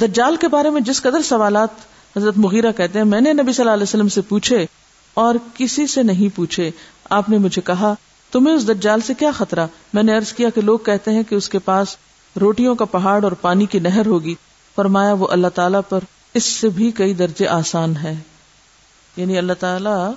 [0.01, 1.69] دجال کے بارے میں جس قدر سوالات
[2.17, 4.67] حضرت مغیرہ کہتے ہیں، میں نے نبی صلی اللہ علیہ وسلم سے پوچھے
[5.15, 6.71] اور کسی سے نہیں پوچھے۔
[7.11, 7.95] آپ نے مجھے کہا،
[8.33, 11.35] تمہیں اس دجال سے کیا خطرہ؟ میں نے ارض کیا کہ لوگ کہتے ہیں کہ
[11.35, 11.97] اس کے پاس
[12.41, 14.35] روٹیوں کا پہاڑ اور پانی کی نہر ہوگی۔
[14.77, 16.01] فرمایا، وہ اللہ تعالیٰ پر
[16.35, 18.15] اس سے بھی کئی درجے آسان ہے
[19.17, 20.13] یعنی اللہ تعالیٰ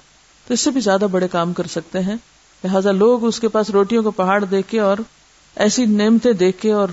[0.48, 2.16] تو اس سے بھی زیادہ بڑے کام کر سکتے ہیں۔
[2.64, 4.98] لہٰذا لوگ اس کے پاس روٹیوں کو پہاڑ دیکھ کے اور
[5.56, 6.88] ایسی نعمتیں دیکھ کے اور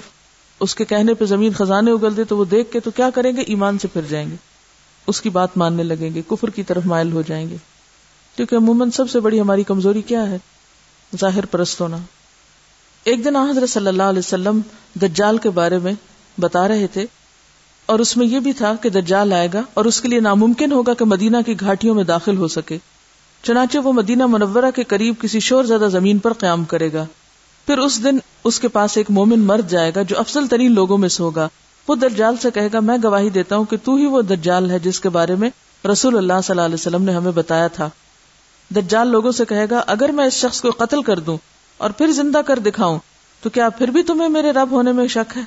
[0.61, 3.37] اس کے کہنے پہ زمین خزانے اگل دے تو وہ دیکھ کے تو کیا کریں
[3.37, 4.37] گے؟ ایمان سے پھر جائیں گے۔
[5.07, 7.57] اس کی بات ماننے لگیں گے، کفر کی طرف مائل ہو جائیں گے۔
[8.37, 10.38] کیونکہ عموماً سب سے بڑی ہماری کمزوری کیا ہے؟
[11.20, 11.96] ظاہر پرست ہونا۔
[13.05, 14.61] ایک دن حضرت صلی اللہ علیہ وسلم
[14.94, 15.92] دجال کے بارے میں
[16.40, 17.07] بتا رہے تھے
[17.90, 20.72] اور اس میں یہ بھی تھا کہ دجال آئے گا اور اس کے لیے ناممکن
[20.72, 22.79] ہوگا کہ مدینہ کی گھاٹیوں میں داخل ہو سکے۔
[23.42, 27.07] چنانچہ وہ مدینہ منورہ کے قریب کسی شور زیادہ زمین پر قیام کرے گا۔
[27.66, 30.98] پھر اس دن اس کے پاس ایک مومن مرد جائے گا جو افضل ترین لوگوں
[30.98, 31.48] میں سے ہوگا۔
[31.88, 34.79] وہ دجال سے کہے گا، میں گواہی دیتا ہوں کہ تو ہی وہ دجال ہے
[34.79, 35.50] جس کے بارے میں
[35.92, 37.88] رسول اللہ صلی اللہ علیہ وسلم نے ہمیں بتایا تھا۔
[38.74, 41.37] دجال لوگوں سے کہے گا، اگر میں اس شخص کو قتل کر دوں
[41.79, 42.98] اور پھر زندہ کر دکھاؤں،
[43.42, 45.42] تو کیا پھر بھی تمہیں میرے رب ہونے میں شک ہے؟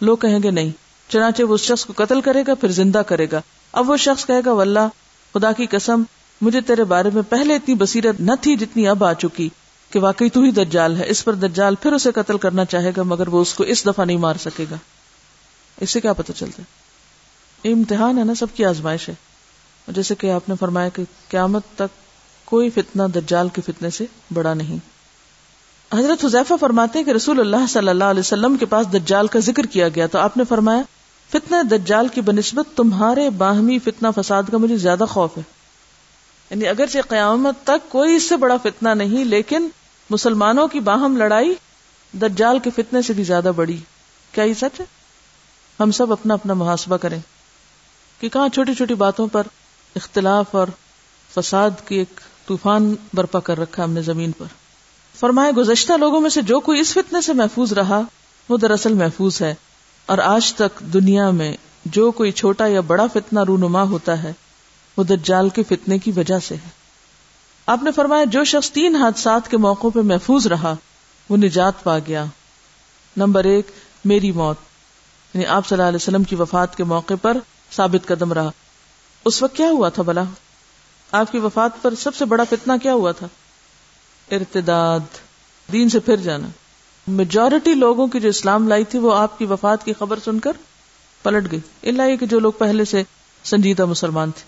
[0.00, 0.83] لوگ کہیں گے، نہیں۔
[1.14, 3.40] چنانچہ وہ اس شخص کو قتل کرے گا، پھر زندہ کرے گا۔
[3.72, 4.88] اب وہ شخص کہے گا، واللہ،
[5.34, 6.02] خدا کی قسم،
[6.40, 9.48] مجھے تیرے بارے میں پہلے اتنی بصیرت نہ تھی جتنی اب آ چکی،
[9.90, 13.02] کہ واقعی تو ہی دجال ہے۔ اس پر دجال پھر اسے قتل کرنا چاہے گا،
[13.02, 14.76] مگر وہ اس کو اس دفعہ نہیں مار سکے گا۔
[15.80, 19.14] اس سے کیا پتہ چلتا ہے؟ امتحان ہے نا، سب کی آزمائش ہے۔
[19.88, 22.04] جیسے کہ آپ نے فرمایا کہ قیامت تک
[22.44, 24.76] کوئی فتنہ دجال کے فتنے سے بڑا نہیں۔
[25.94, 29.38] حضرت حذیفہ فرماتے ہیں کہ رسول اللہ صلی اللہ علیہ وسلم کے پاس دجال کا
[29.38, 30.82] ذکر کیا گیا۔ تو آپ نے فرمایا
[31.36, 35.42] فتنہ دجال کی بنسبت تمہارے باہمی فتنہ فساد کا مجھے زیادہ خوف ہے۔
[36.50, 39.68] یعنی اگرچہ قیامت تک کوئی اس سے بڑا فتنہ نہیں، لیکن
[40.10, 41.54] مسلمانوں کی باہم لڑائی
[42.12, 43.76] دجال کے فتنے سے بھی زیادہ بڑی۔
[44.32, 44.84] کیا یہ سچ ہے؟
[45.80, 47.18] ہم سب اپنا اپنا محاسبہ کریں۔
[48.20, 49.46] کہ کہاں چھوٹی چھوٹی باتوں پر
[49.96, 50.66] اختلاف اور
[51.34, 54.46] فساد کی ایک طوفان برپا کر رکھا ہم نے زمین پر۔
[55.14, 58.00] فرمائے گزشتہ لوگوں میں سے جو کوئی اس فتنے سے محفوظ رہا،
[58.48, 59.54] وہ دراصل محفوظ ہے۔
[60.06, 64.32] اور آج تک دنیا میں جو کوئی چھوٹا یا بڑا فتنہ رونما ہوتا ہے،
[64.96, 66.68] وہ دجال کے فتنے کی وجہ سے ہے۔
[67.66, 70.74] آپ نے فرمایا، جو شخص تین حادثات کے موقع پہ محفوظ رہا،
[71.28, 72.24] وہ نجات پا گیا۔
[73.16, 73.66] نمبر ایک،
[74.04, 74.56] میری موت۔
[75.34, 77.36] یعنی آپ صلی اللہ علیہ وسلم کی وفات کے موقع پر
[77.72, 78.50] ثابت قدم رہا۔
[79.24, 80.22] اس وقت کیا ہوا تھا بلا؟
[81.12, 83.26] آپ کی وفات پر سب سے بڑا فتنہ کیا ہوا تھا؟
[84.30, 85.00] ارتداد،
[85.72, 86.46] دین سے پھر جانا۔
[87.06, 90.52] میجورٹی لوگوں کی جو اسلام لائی تھی وہ آپ کی وفات کی خبر سن کر
[91.22, 93.02] پلٹ گئی۔ اللہ یہ کہ جو لوگ پہلے سے
[93.44, 94.42] سنجیدہ مسلمان تھے۔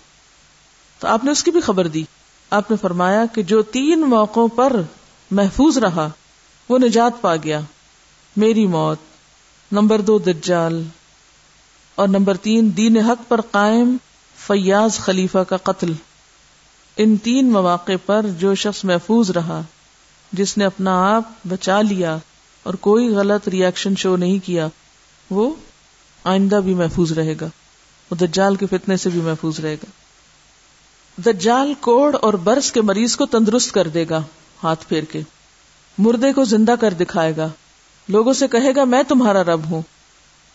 [0.98, 2.04] تو آپ نے اس کی بھی خبر دی۔
[2.50, 4.72] آپ نے فرمایا کہ جو تین موقعوں پر
[5.30, 6.08] محفوظ رہا،
[6.68, 7.60] وہ نجات پا گیا۔
[8.36, 8.98] میری موت،
[9.72, 10.82] نمبر دو دجال،
[11.94, 13.96] اور نمبر تین دین حق پر قائم
[14.36, 15.92] فیاض خلیفہ کا قتل۔
[16.96, 19.62] ان تین مواقع پر جو شخص محفوظ رہا،
[20.32, 22.18] جس نے اپنا آپ بچا لیا
[22.66, 24.68] اور کوئی غلط ریئیکشن شو نہیں کیا،
[25.31, 25.55] وہ
[26.24, 27.48] آئندہ بھی محفوظ رہے گا،
[28.11, 29.85] وہ دجال کے فتنے سے بھی محفوظ رہے گا۔
[31.22, 34.22] دجال کوڑ اور برس کے مریض کو تندرست کر دے گا،
[34.62, 35.22] ہاتھ پھیر کے۔
[35.98, 37.48] مردے کو زندہ کر دکھائے گا۔
[38.09, 39.83] لوگوں سے کہے گا، میں تمہارا رب ہوں۔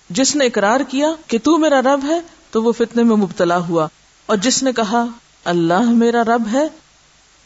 [0.10, 2.22] جس نے اقرار کیا کہ تو میرا رب ہے،
[2.52, 3.88] تو وہ فتنے میں مبتلا ہوا۔
[4.26, 5.06] اور جس نے کہا،
[5.44, 6.68] اللہ میرا رب ہے،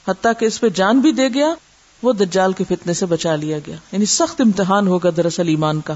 [0.08, 1.54] حتیٰ کہ اس پہ جان بھی دے گیا
[2.04, 5.94] وہ دجال کے فتنے سے بچا لیا گیا۔ یعنی سخت امتحان ہوگا دراصل ایمان کا۔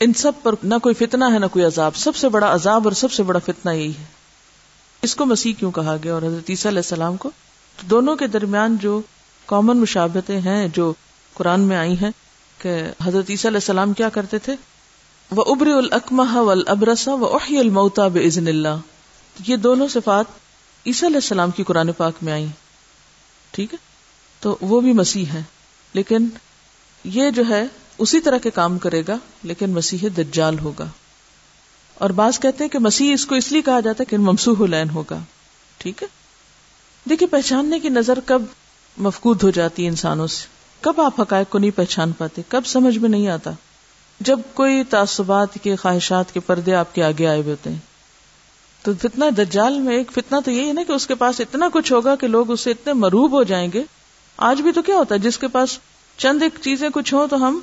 [0.00, 2.92] ان سب پر نہ کوئی فتنہ ہے، نہ کوئی عذاب۔ سب سے بڑا عذاب اور
[2.92, 4.04] سب سے بڑا فتنہ یہی ہے۔
[5.02, 7.30] اس کو مسیح کیوں کہا گیا اور حضرت عیسیٰ علیہ السلام کو؟
[7.82, 9.00] دونوں کے درمیان جو
[9.46, 10.92] کامن مشابتیں ہیں، جو
[11.34, 12.10] قرآن میں آئی ہیں
[12.58, 14.54] کہ حضرت عیسیٰ علیہ السلام کیا کرتے تھے؟
[15.30, 18.76] وہ ابر الکمہ و البرسا و احی المتا بزن اللہ
[19.46, 20.24] یہ دونوں صفات
[20.86, 22.46] عیسیٰ علیہ السلام کی قرآن پاک میں آئی
[23.50, 23.89] ٹھیک ہے؟
[24.40, 25.42] تو وہ بھی مسیح ہے
[25.92, 26.28] لیکن
[27.04, 27.64] یہ جو ہے
[27.98, 30.86] اسی طرح کے کام کرے گا، لیکن مسیح دجال ہوگا۔
[31.94, 34.66] اور بعض کہتے ہیں کہ مسیح اس کو اس لیے کہا جاتا ہے کہ ممسوح
[34.66, 35.18] لین ہوگا۔
[35.78, 36.08] ٹھیک ہے؟
[37.10, 38.42] دیکھیے، پہچاننے کی نظر کب
[38.96, 40.46] مفقود ہو جاتی ہے انسانوں سے؟
[40.80, 43.50] کب آپ حقائق کو نہیں پہچان پاتے؟ کب سمجھ میں نہیں آتا؟
[44.20, 47.78] جب کوئی تعصبات کے، خواہشات کے پردے آپ کے آگے آئے ہوئے ہوتے ہیں۔
[48.82, 51.68] تو فتنہ دجال میں ایک فتنہ تو یہی ہے نا کہ اس کے پاس اتنا
[51.72, 53.82] کچھ ہوگا کہ لوگ اس سے اتنے مروب ہو جائیں گے
[54.40, 55.78] آج بھی تو کیا ہوتا ہے؟ جس کے پاس
[56.16, 57.60] چند ایک چیزیں کچھ ہوں تو ہم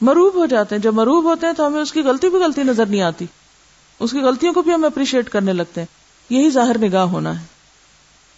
[0.00, 2.62] مروب ہو جاتے ہیں۔ جب مروب ہوتے ہیں تو ہمیں اس کی غلطی بھی غلطی
[2.62, 3.26] نظر نہیں آتی۔
[4.00, 5.86] اس کی غلطیوں کو بھی ہم اپریشیٹ کرنے لگتے ہیں۔
[6.30, 7.44] یہی ظاہر نگاہ ہونا ہے۔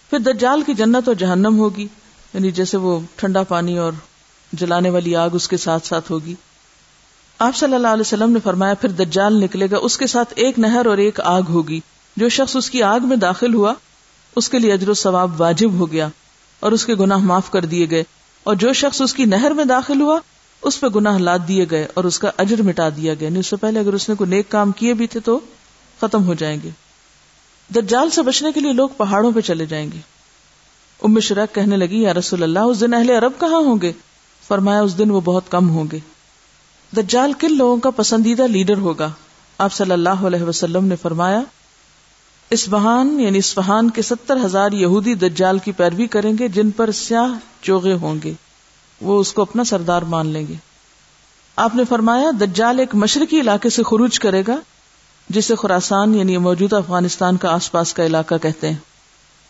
[0.09, 1.87] پھر دجال کی جنت اور جہنم ہوگی۔
[2.33, 3.93] یعنی جیسے وہ ٹھنڈا پانی اور
[4.53, 6.35] جلانے والی آگ اس کے ساتھ ساتھ ہوگی۔
[7.39, 10.59] آپ صلی اللہ علیہ وسلم نے فرمایا، پھر دجال نکلے گا۔ اس کے ساتھ ایک
[10.59, 11.79] نہر اور ایک آگ ہوگی۔
[12.17, 13.73] جو شخص اس کی آگ میں داخل ہوا،
[14.35, 16.09] اس کے لیے اجر و ثواب واجب ہو گیا۔
[16.59, 18.03] اور اس کے گناہ معاف کر دیے گئے
[18.43, 20.19] اور جو شخص اس کی نہر میں داخل ہوا،
[20.61, 23.47] اس پہ گناہ لاد دیے گئے اور اس کا اجر مٹا دیا گیا۔ نہیں اس
[23.47, 25.39] سے پہلے اگر اس نے کوئی نیک کام کیے بھی تھے تو
[26.01, 26.69] ختم ہو جائیں گے۔
[27.75, 29.99] دجال سے بچنے کے لیے لوگ پہاڑوں پہ چلے جائیں گے۔
[31.03, 33.91] ام شرک کہنے لگی، یا رسول اللہ، اس دن اہل عرب کہاں ہوں گے؟
[34.47, 35.99] فرمایا، اس دن وہ بہت کم ہوں گے۔
[36.97, 39.09] دجال کن لوگوں کا پسندیدہ لیڈر ہوگا؟
[39.57, 41.41] آپ صلی اللہ علیہ وسلم نے فرمایا
[42.49, 47.37] اسبہان یعنی اسفہان کے ستر ہزار یہودی دجال کی پیروی کریں گے، جن پر سیاہ
[47.61, 48.33] چوغے ہوں گے۔
[49.01, 50.53] وہ اس کو اپنا سردار مان لیں گے۔
[51.55, 54.55] آپ نے فرمایا، دجال ایک مشرقی علاقے سے خروج کرے گا،
[55.29, 58.77] جسے خوراسان یعنی موجودہ افغانستان کا آس پاس کا علاقہ کہتے ہیں۔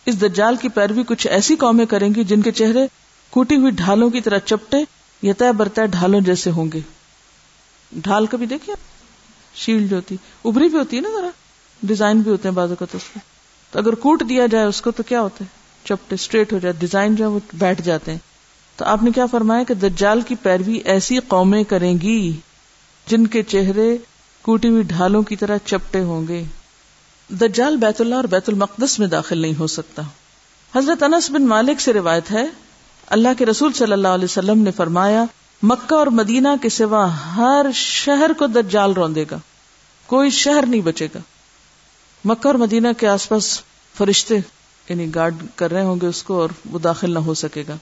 [0.06, 2.88] اس دجال کی پیروی کچھ ایسی قومیں کریں گی جن کے چہرے
[3.30, 4.78] کوٹی ہوئی ڈھالوں کی طرح چپٹے
[5.22, 6.80] یا طے برتا ڈھالوں جیسے ہوں گے۔
[7.92, 8.76] ڈھال کبھی دیکھیے
[9.56, 11.30] شیلڈ ہوتی ابری بھی ہوتی ہے نا ذرا۔
[11.88, 12.86] ڈیزائن بھی ہوتے ہیں بازو کا
[13.72, 15.50] تو اگر کوٹ دیا جائے اس کو تو کیا ہوتا ہے؟
[15.84, 18.18] چپٹے اسٹریٹ ہو جائے ڈیزائن جو ہے وہ بیٹھ جاتے ہیں۔
[18.76, 22.36] تو آپ نے کیا فرمایا کہ دجال کی پیروی ایسی قومیں کریں گی
[23.08, 23.98] جن کے چہرے
[24.42, 26.44] کوٹی ہوئی ڈھالوں کی طرح چپٹے ہوں گے۔
[27.30, 30.02] دجال بیت اللہ اور بیت المقدس میں داخل نہیں ہو سکتا۔
[30.76, 32.46] حضرت انس بن مالک سے روایت ہے،
[33.08, 35.24] اللہ کے رسول صلی اللہ علیہ وسلم نے فرمایا،
[35.64, 39.38] مکہ اور مدینہ کے سوا ہر شہر کو دجال روندے گا۔
[40.06, 41.20] کوئی شہر نہیں بچے گا۔
[42.26, 43.62] مکہ اور مدینہ کے آس پاس
[43.98, 44.36] فرشتے
[44.90, 47.76] یعنی گارڈ کر رہے ہوں گے اس کو اور وہ داخل نہ ہو سکے گا۔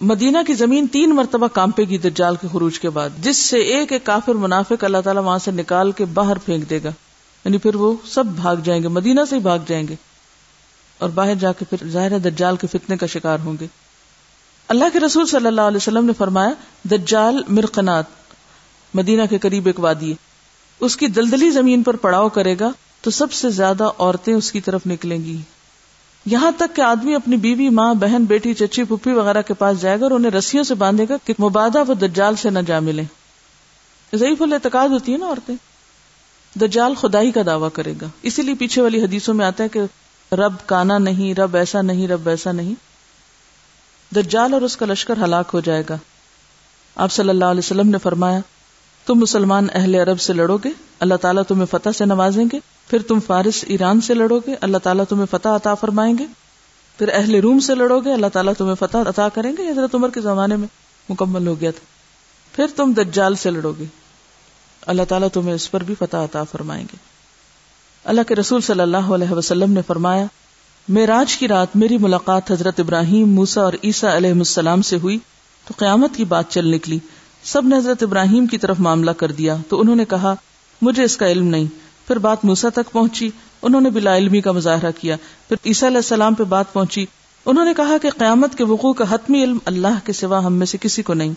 [0.00, 3.92] مدینہ کی زمین تین مرتبہ کانپے گی دجال کے خروج کے بعد، جس سے ایک
[3.92, 6.88] ایک کافر منافق اللہ تعالیٰ وہاں سے نکال کے باہر پھینک دے گا۔
[7.44, 9.94] یعنی پھر وہ سب بھاگ جائیں گے، مدینہ سے ہی بھاگ جائیں گے۔
[10.98, 13.66] اور باہر جا کے پھر ظاہر دجال کے فتنے کا شکار ہوں گے۔
[14.68, 16.50] اللہ کے رسول صلی اللہ علیہ وسلم نے فرمایا
[16.90, 18.04] دجال مرقنات،
[18.94, 20.16] مدینہ کے قریب ایک وادی ہے۔
[20.80, 22.70] اس کی دلدلی زمین پر پڑاؤ کرے گا۔
[23.02, 25.40] تو سب سے زیادہ عورتیں اس کی طرف نکلیں گی۔
[26.26, 30.00] یہاں تک کہ آدمی اپنی بیوی، ماں، بہن، بیٹی، چچی پپھی وغیرہ کے پاس جائے
[30.00, 33.02] گا اور انہیں رسیوں سے باندھے گا کہ مبادہ وہ دجال سے نہ جا ملے
[34.14, 35.54] ضعیف الاعتقاد ہوتی ہے نا عورتیں۔
[36.58, 39.80] دجال خدائی کا دعویٰ کرے گا۔ اسی لیے پیچھے والی حدیثوں میں آتا ہے کہ
[40.34, 42.74] رب کانا نہیں، رب ایسا نہیں، رب ایسا نہیں۔
[44.14, 45.96] دجال اور اس کا لشکر ہلاک ہو جائے گا۔
[46.96, 48.38] آپ صلی اللہ علیہ وسلم نے فرمایا،
[49.06, 53.02] تم مسلمان اہل عرب سے لڑو گے، اللہ تعالیٰ تمہیں فتح سے نوازیں گے۔ پھر
[53.02, 56.26] تم فارس ایران سے لڑو گے، اللہ تعالیٰ تمہیں فتح عطا فرمائیں گے۔
[56.98, 60.10] پھر اہل روم سے لڑو گے، اللہ تعالیٰ تمہیں فتح عطا کریں گے حضرت عمر
[60.10, 60.68] کے زمانے میں
[61.08, 61.84] مکمل ہو گیا تھا۔
[62.56, 63.84] پھر تم دجال سے لڑو گے،
[64.86, 66.96] اللہ تعالیٰ تمہیں اس پر بھی فتح عطا فرمائیں گے۔
[68.04, 70.24] اللہ کے رسول صلی اللہ علیہ وسلم نے فرمایا
[70.88, 75.18] میراج کی رات میری ملاقات حضرت ابراہیم موسا اور عیسیٰ علیہ السلام سے ہوئی،
[75.66, 76.98] تو قیامت کی بات چل نکلی۔
[77.42, 80.34] سب نے حضرت ابراہیم کی طرف معاملہ کر دیا، تو انہوں نے کہا،
[80.82, 81.81] مجھے اس کا علم نہیں۔
[82.12, 83.30] پھر بات موسا تک پہنچی،
[83.62, 85.16] انہوں نے بلا علمی کا مظاہرہ کیا۔
[85.48, 87.06] پھر عیسیٰ علیہ السلام پہ بات پہنچی۔
[87.46, 90.66] انہوں نے کہا کہ قیامت کے وقوع کا حتمی علم اللہ کے سوا ہم میں
[90.66, 91.32] سے کسی کو نہیں۔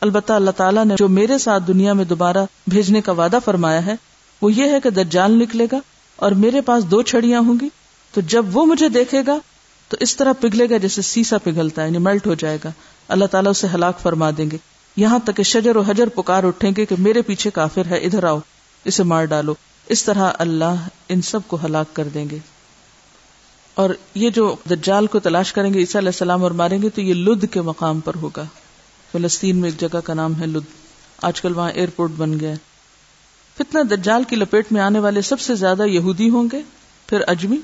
[0.00, 3.94] البتہ اللہ تعالیٰ نے جو میرے ساتھ دنیا میں دوبارہ بھیجنے کا وعدہ فرمایا ہے،
[4.42, 5.78] وہ یہ ہے کہ دجال نکلے گا
[6.16, 7.68] اور میرے پاس دو چھڑیاں ہوں گی۔
[8.14, 9.38] تو جب وہ مجھے دیکھے گا،
[9.88, 12.70] تو اس طرح پگھلے گا جیسے سیسا پگھلتا ہے یعنی ملٹ ہو جائے گا۔
[13.08, 14.56] اللہ تعالیٰ اسے ہلاک فرما دیں گے۔
[14.96, 18.24] یہاں تک کہ شجر و حجر پکار اٹھیں گے کہ میرے پیچھے کافر ہے، ادھر
[18.24, 18.38] آؤ،
[18.84, 19.54] اسے مار ڈالو۔
[19.86, 22.38] اس طرح اللہ ان سب کو ہلاک کر دیں گے۔
[23.74, 27.00] اور یہ جو دجال کو تلاش کریں گے، عیسیٰ علیہ السلام اور ماریں گے، تو
[27.00, 28.44] یہ لد کے مقام پر ہوگا۔
[29.12, 30.64] فلسطین میں ایک جگہ کا نام ہے لد
[31.22, 32.54] آج کل وہاں ایئرپورٹ بن گیا۔
[33.58, 36.62] فتنہ دجال کی لپیٹ میں آنے والے سب سے زیادہ یہودی ہوں گے۔
[37.06, 37.56] پھر اجمی،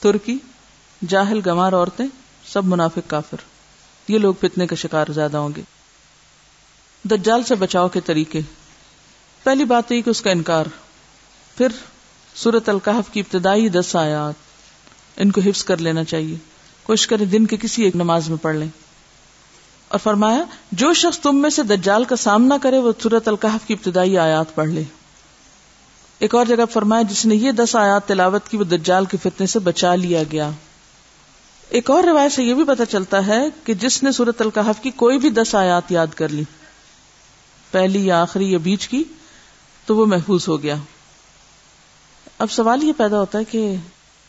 [0.00, 0.38] ترکی،
[1.08, 2.06] جاہل گمار عورتیں،
[2.46, 3.36] سب منافق کافر۔
[4.08, 5.62] یہ لوگ فتنے کا شکار زیادہ ہوں گے۔
[7.04, 8.40] دجال سے بچاؤ کے طریقے۔
[9.42, 10.64] پہلی بات یہ کہ اس کا انکار
[11.56, 11.66] پھر
[12.34, 14.34] سورت القحف کی ابتدائی دس آیات،
[15.16, 16.36] ان کو حفظ کر لینا چاہیے۔
[16.82, 18.68] کوشش کریں دن کے کسی ایک نماز میں پڑھ لیں۔
[19.88, 23.74] اور فرمایا، جو شخص تم میں سے دجال کا سامنا کرے، وہ سورت القحف کی
[23.74, 24.82] ابتدائی آیات پڑھ لے۔
[26.18, 29.46] ایک اور جگہ فرمایا، جس نے یہ دس آیات تلاوت کی، وہ دجال کے فتنے
[29.46, 30.50] سے بچا لیا گیا۔
[31.68, 34.90] ایک اور روایت سے یہ بھی پتا چلتا ہے کہ جس نے سورت القحف کی
[34.90, 36.42] کوئی بھی دس آیات یاد کر لی،
[37.70, 39.04] پہلی یا آخری یا بیچ کی،
[39.86, 40.76] تو وہ محفوظ ہو گیا۔
[42.42, 43.74] اب سوال یہ پیدا ہوتا ہے کہ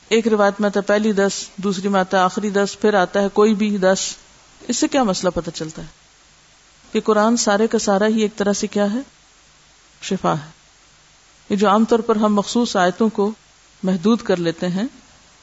[0.10, 3.22] ایک روایت میں آتا ہے پہلی دس، دوسری میں آتا ہے آخری دس، پھر آتا
[3.22, 4.16] ہے کوئی بھی دس،
[4.68, 5.88] اس سے کیا مسئلہ پتہ چلتا ہے؟
[6.92, 9.00] کہ قرآن سارے کا سارا ہی ایک طرح سے کیا ہے؟
[10.02, 10.50] شفا ہے۔
[11.50, 13.32] یہ جو عام طور پر ہم مخصوص آیتوں کو
[13.84, 14.86] محدود کر لیتے ہیں،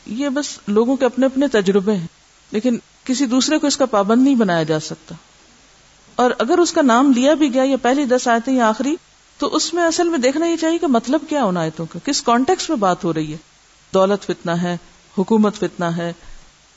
[0.07, 2.09] یہ بس لوگوں کے اپنے اپنے تجربے ہیں،
[2.51, 5.15] لیکن کسی دوسرے کو اس کا پابند نہیں بنایا جا سکتا۔
[6.15, 8.97] اور اگر اس کا نام لیا بھی گیا، یا پہلی دس آیتیں یا آخری
[9.41, 12.23] تو اس میں اصل میں دیکھنا یہ چاہیے کہ مطلب کیا ان آیتوں کا؟ کس
[12.23, 13.37] کانٹیکس میں بات ہو رہی ہے؟
[13.95, 14.77] دولت فتنا ہے،
[15.19, 16.13] حکومت فتنا ہے،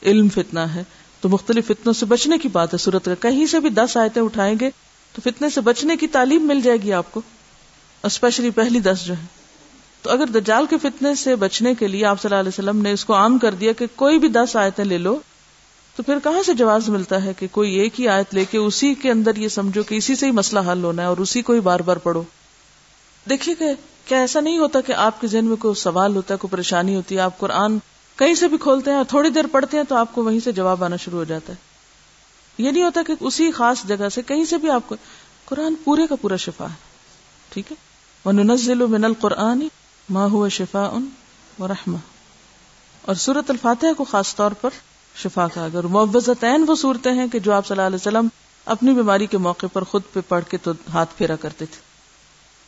[0.02, 0.84] علم فتنا ہے،
[1.20, 4.22] تو مختلف فتنوں سے بچنے کی بات ہے۔ صورت کا کہیں سے بھی دس آیتیں
[4.22, 4.70] اٹھائیں گے
[5.12, 7.20] تو فتنے سے بچنے کی تعلیم مل جائے گی آپ کو
[8.02, 9.26] اسپیشلی پہلی دس جو ہے۔
[10.02, 12.92] تو اگر دجال کے فتنے سے بچنے کے لیے آپ صلی اللہ علیہ وسلم نے
[12.92, 15.18] اس کو عام کر دیا کہ کوئی بھی دس آیتیں لے لو،
[15.96, 18.94] تو پھر کہاں سے جواز ملتا ہے کہ کوئی ایک ہی آیت لے کے اسی
[18.94, 21.52] کے اندر یہ سمجھو کہ اسی سے ہی مسئلہ حل ہونا ہے اور اسی کو
[21.52, 22.22] ہی بار بار پڑھو؟
[23.30, 23.66] دیکھیے کہ
[24.04, 26.96] کیا ایسا نہیں ہوتا کہ آپ کے ذہن میں کوئی سوال ہوتا ہے، کوئی پریشانی
[26.96, 27.78] ہوتی ہے، آپ قرآن
[28.16, 30.52] کہیں سے بھی کھولتے ہیں اور تھوڑی دیر پڑھتے ہیں تو آپ کو وہیں سے
[30.52, 31.58] جواب آنا شروع ہو جاتا ہے۔
[32.58, 34.96] یہ نہیں ہوتا کہ اسی خاص جگہ سے کہیں سے بھی آپ کو
[35.44, 36.74] قرآن پورے کا پورا شفا ہے۔
[37.48, 37.76] ٹھیک ہے؟
[38.24, 39.68] وہ من القرآن
[40.08, 41.08] ما ہوا شفا ان
[41.60, 41.96] رحم
[43.02, 44.70] اور سورت الفاتح کو خاص طور پر
[45.16, 48.28] شفا کا اگر معوضتین وہ صورتیں ہیں کہ جو آپ صلی اللہ علیہ وسلم
[48.66, 51.83] اپنی بیماری کے موقع پر خود پہ پڑھ کے تو ہاتھ پھیرا کرتے تھے۔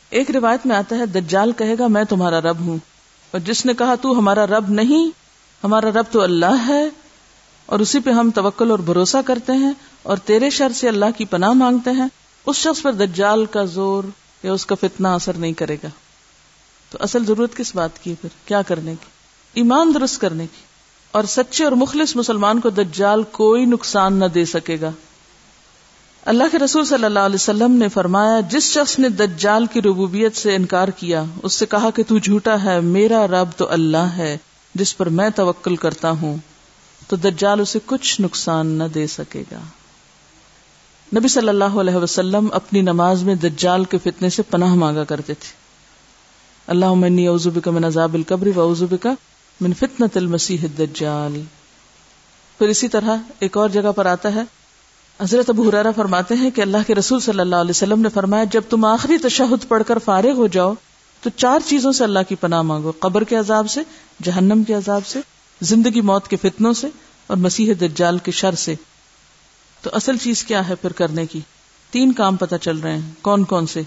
[0.09, 2.77] ایک روایت میں آتا ہے، دجال کہے گا، میں تمہارا رب ہوں۔
[3.31, 5.09] اور جس نے کہا، تو ہمارا رب نہیں،
[5.63, 6.89] ہمارا رب تو اللہ ہے۔
[7.65, 9.71] اور اسی پہ ہم توکل اور بھروسہ کرتے ہیں
[10.03, 12.07] اور تیرے شر سے اللہ کی پناہ مانگتے ہیں۔
[12.45, 14.03] اس شخص پر دجال کا زور
[14.43, 15.87] یا اس کا فتنہ اثر نہیں کرے گا۔
[16.89, 19.05] تو اصل ضرورت کس بات کی پھر؟ کیا کرنے کی؟
[19.53, 20.61] ایمان درست کرنے کی۔
[21.11, 24.91] اور سچے اور مخلص مسلمان کو دجال کوئی نقصان نہ دے سکے گا۔
[26.27, 30.35] اللہ کے رسول صلی اللہ علیہ وسلم نے فرمایا، جس شخص نے دجال کی ربوبیت
[30.35, 34.37] سے انکار کیا، اس سے کہا کہ تو جھوٹا ہے، میرا رب تو اللہ ہے،
[34.75, 36.37] جس پر میں توکل کرتا ہوں،
[37.07, 39.59] تو دجال اسے کچھ نقصان نہ دے سکے گا۔
[41.17, 45.33] نبی صلی اللہ علیہ وسلم اپنی نماز میں دجال کے فتنے سے پناہ مانگا کرتے
[45.33, 45.53] تھے۔
[46.67, 49.13] اللہ منی اوزب کا من عذاب القبر و اوزب کا
[49.61, 51.41] من فتنة المسیح الدجال۔
[52.57, 54.56] پھر اسی طرح ایک اور جگہ پر آتا ہے۔
[55.21, 58.43] حضرت ابو حرارا فرماتے ہیں کہ اللہ کے رسول صلی اللہ علیہ وسلم نے فرمایا،
[58.43, 60.73] جب تم آخری تشہد پڑھ کر فارغ ہو جاؤ،
[61.21, 63.81] تو چار چیزوں سے اللہ کی پناہ مانگو، قبر کے عذاب سے،
[64.23, 65.19] جہنم کے عذاب سے،
[65.61, 66.87] زندگی موت کے فتنوں سے
[67.27, 68.75] اور مسیح دجال کے شر سے۔
[69.81, 71.39] تو اصل چیز کیا ہے پھر کرنے کی؟
[71.91, 73.81] تین کام پتہ چل رہے ہیں، کون کون سے؟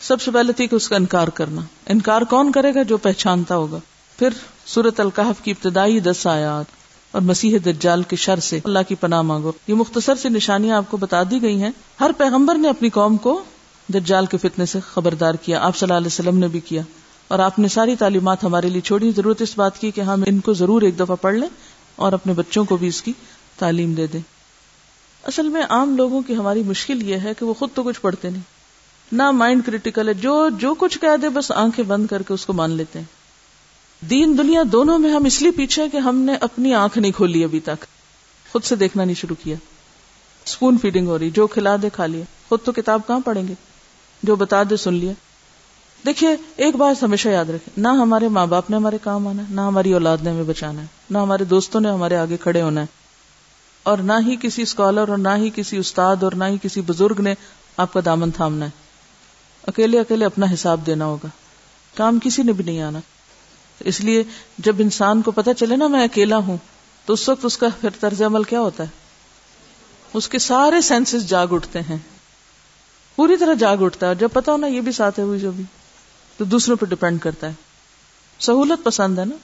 [0.00, 3.56] سب سے پہلے تھی کہ اس کا انکار کرنا۔ انکار کون کرے گا؟ جو پہچانتا
[3.56, 3.78] ہوگا۔
[4.18, 4.28] پھر
[4.66, 6.64] سورت القحف کی ابتدائی دس آیات۔
[7.16, 10.84] اور مسیح دجال کے شر سے اللہ کی پناہ مانگو۔ یہ مختصر سی نشانیاں آپ
[10.90, 13.42] کو بتا دی گئی ہیں۔ ہر پیغمبر نے اپنی قوم کو
[13.94, 16.82] دجال کے فتنے سے خبردار کیا۔ آپ صلی اللہ علیہ وسلم نے بھی کیا۔
[17.28, 20.40] اور آپ نے ساری تعلیمات ہمارے لیے چھوڑی۔ ضرورت اس بات کی کہ ہم ان
[20.40, 21.48] کو ضرور ایک دفعہ پڑھ لیں
[21.96, 23.12] اور اپنے بچوں کو بھی اس کی
[23.58, 24.20] تعلیم دے دیں۔
[25.24, 28.30] اصل میں عام لوگوں کی ہماری مشکل یہ ہے کہ وہ خود تو کچھ پڑھتے
[28.30, 28.42] نہیں۔
[29.12, 32.46] نہ مائنڈ کریٹیکل ہے۔ جو جو کچھ کہہ دے، بس آنکھیں بند کر کے اس
[32.46, 33.15] کو مان لیتے ہیں۔
[34.00, 37.44] دین دنیا دونوں میں ہم اس لیے پیچھے کہ ہم نے اپنی آنکھ نہیں کھولی
[37.44, 37.84] ابھی تک۔
[38.52, 39.56] خود سے دیکھنا نہیں شروع کیا۔
[40.46, 43.54] اسپون فیڈنگ ہو رہی، جو کھلا دے کھا لیا خود تو کتاب کہاں پڑھیں گے؟
[44.22, 45.12] جو بتا دے سن لیا
[46.06, 49.54] دیکھیے، ایک بات ہمیشہ یاد رکھے نہ ہمارے ماں باپ نے ہمارے کام آنا ہے،
[49.54, 52.80] نہ ہماری اولاد نے ہمیں بچانا ہے، نہ ہمارے دوستوں نے ہمارے آگے کھڑے ہونا
[52.80, 52.86] ہے۔
[53.82, 57.20] اور نہ ہی کسی اسکالر اور نہ ہی کسی استاد اور نہ ہی کسی بزرگ
[57.20, 57.34] نے
[57.76, 58.70] آپ کا دامن تھامنا ہے۔
[59.66, 61.28] اکیلے اکیلے اپنا حساب دینا ہوگا۔
[61.94, 62.98] کام کسی نے بھی نہیں آنا۔
[63.80, 64.22] اس لیے
[64.58, 66.56] جب انسان کو پتا چلے نا میں اکیلا ہوں،
[67.06, 68.88] تو اس وقت اس کا پھر طرز عمل کیا ہوتا ہے؟
[70.14, 71.98] اس کے سارے سینسز جاگ اٹھتے ہیں۔
[73.16, 75.64] پوری طرح جاگ اٹھتا ہے جب پتا ہونا یہ بھی ساتھ ہے ہوئی جو بھی۔
[76.36, 77.52] تو دوسروں پہ ڈپینڈ کرتا ہے۔
[78.38, 79.36] سہولت پسند ہے نا؟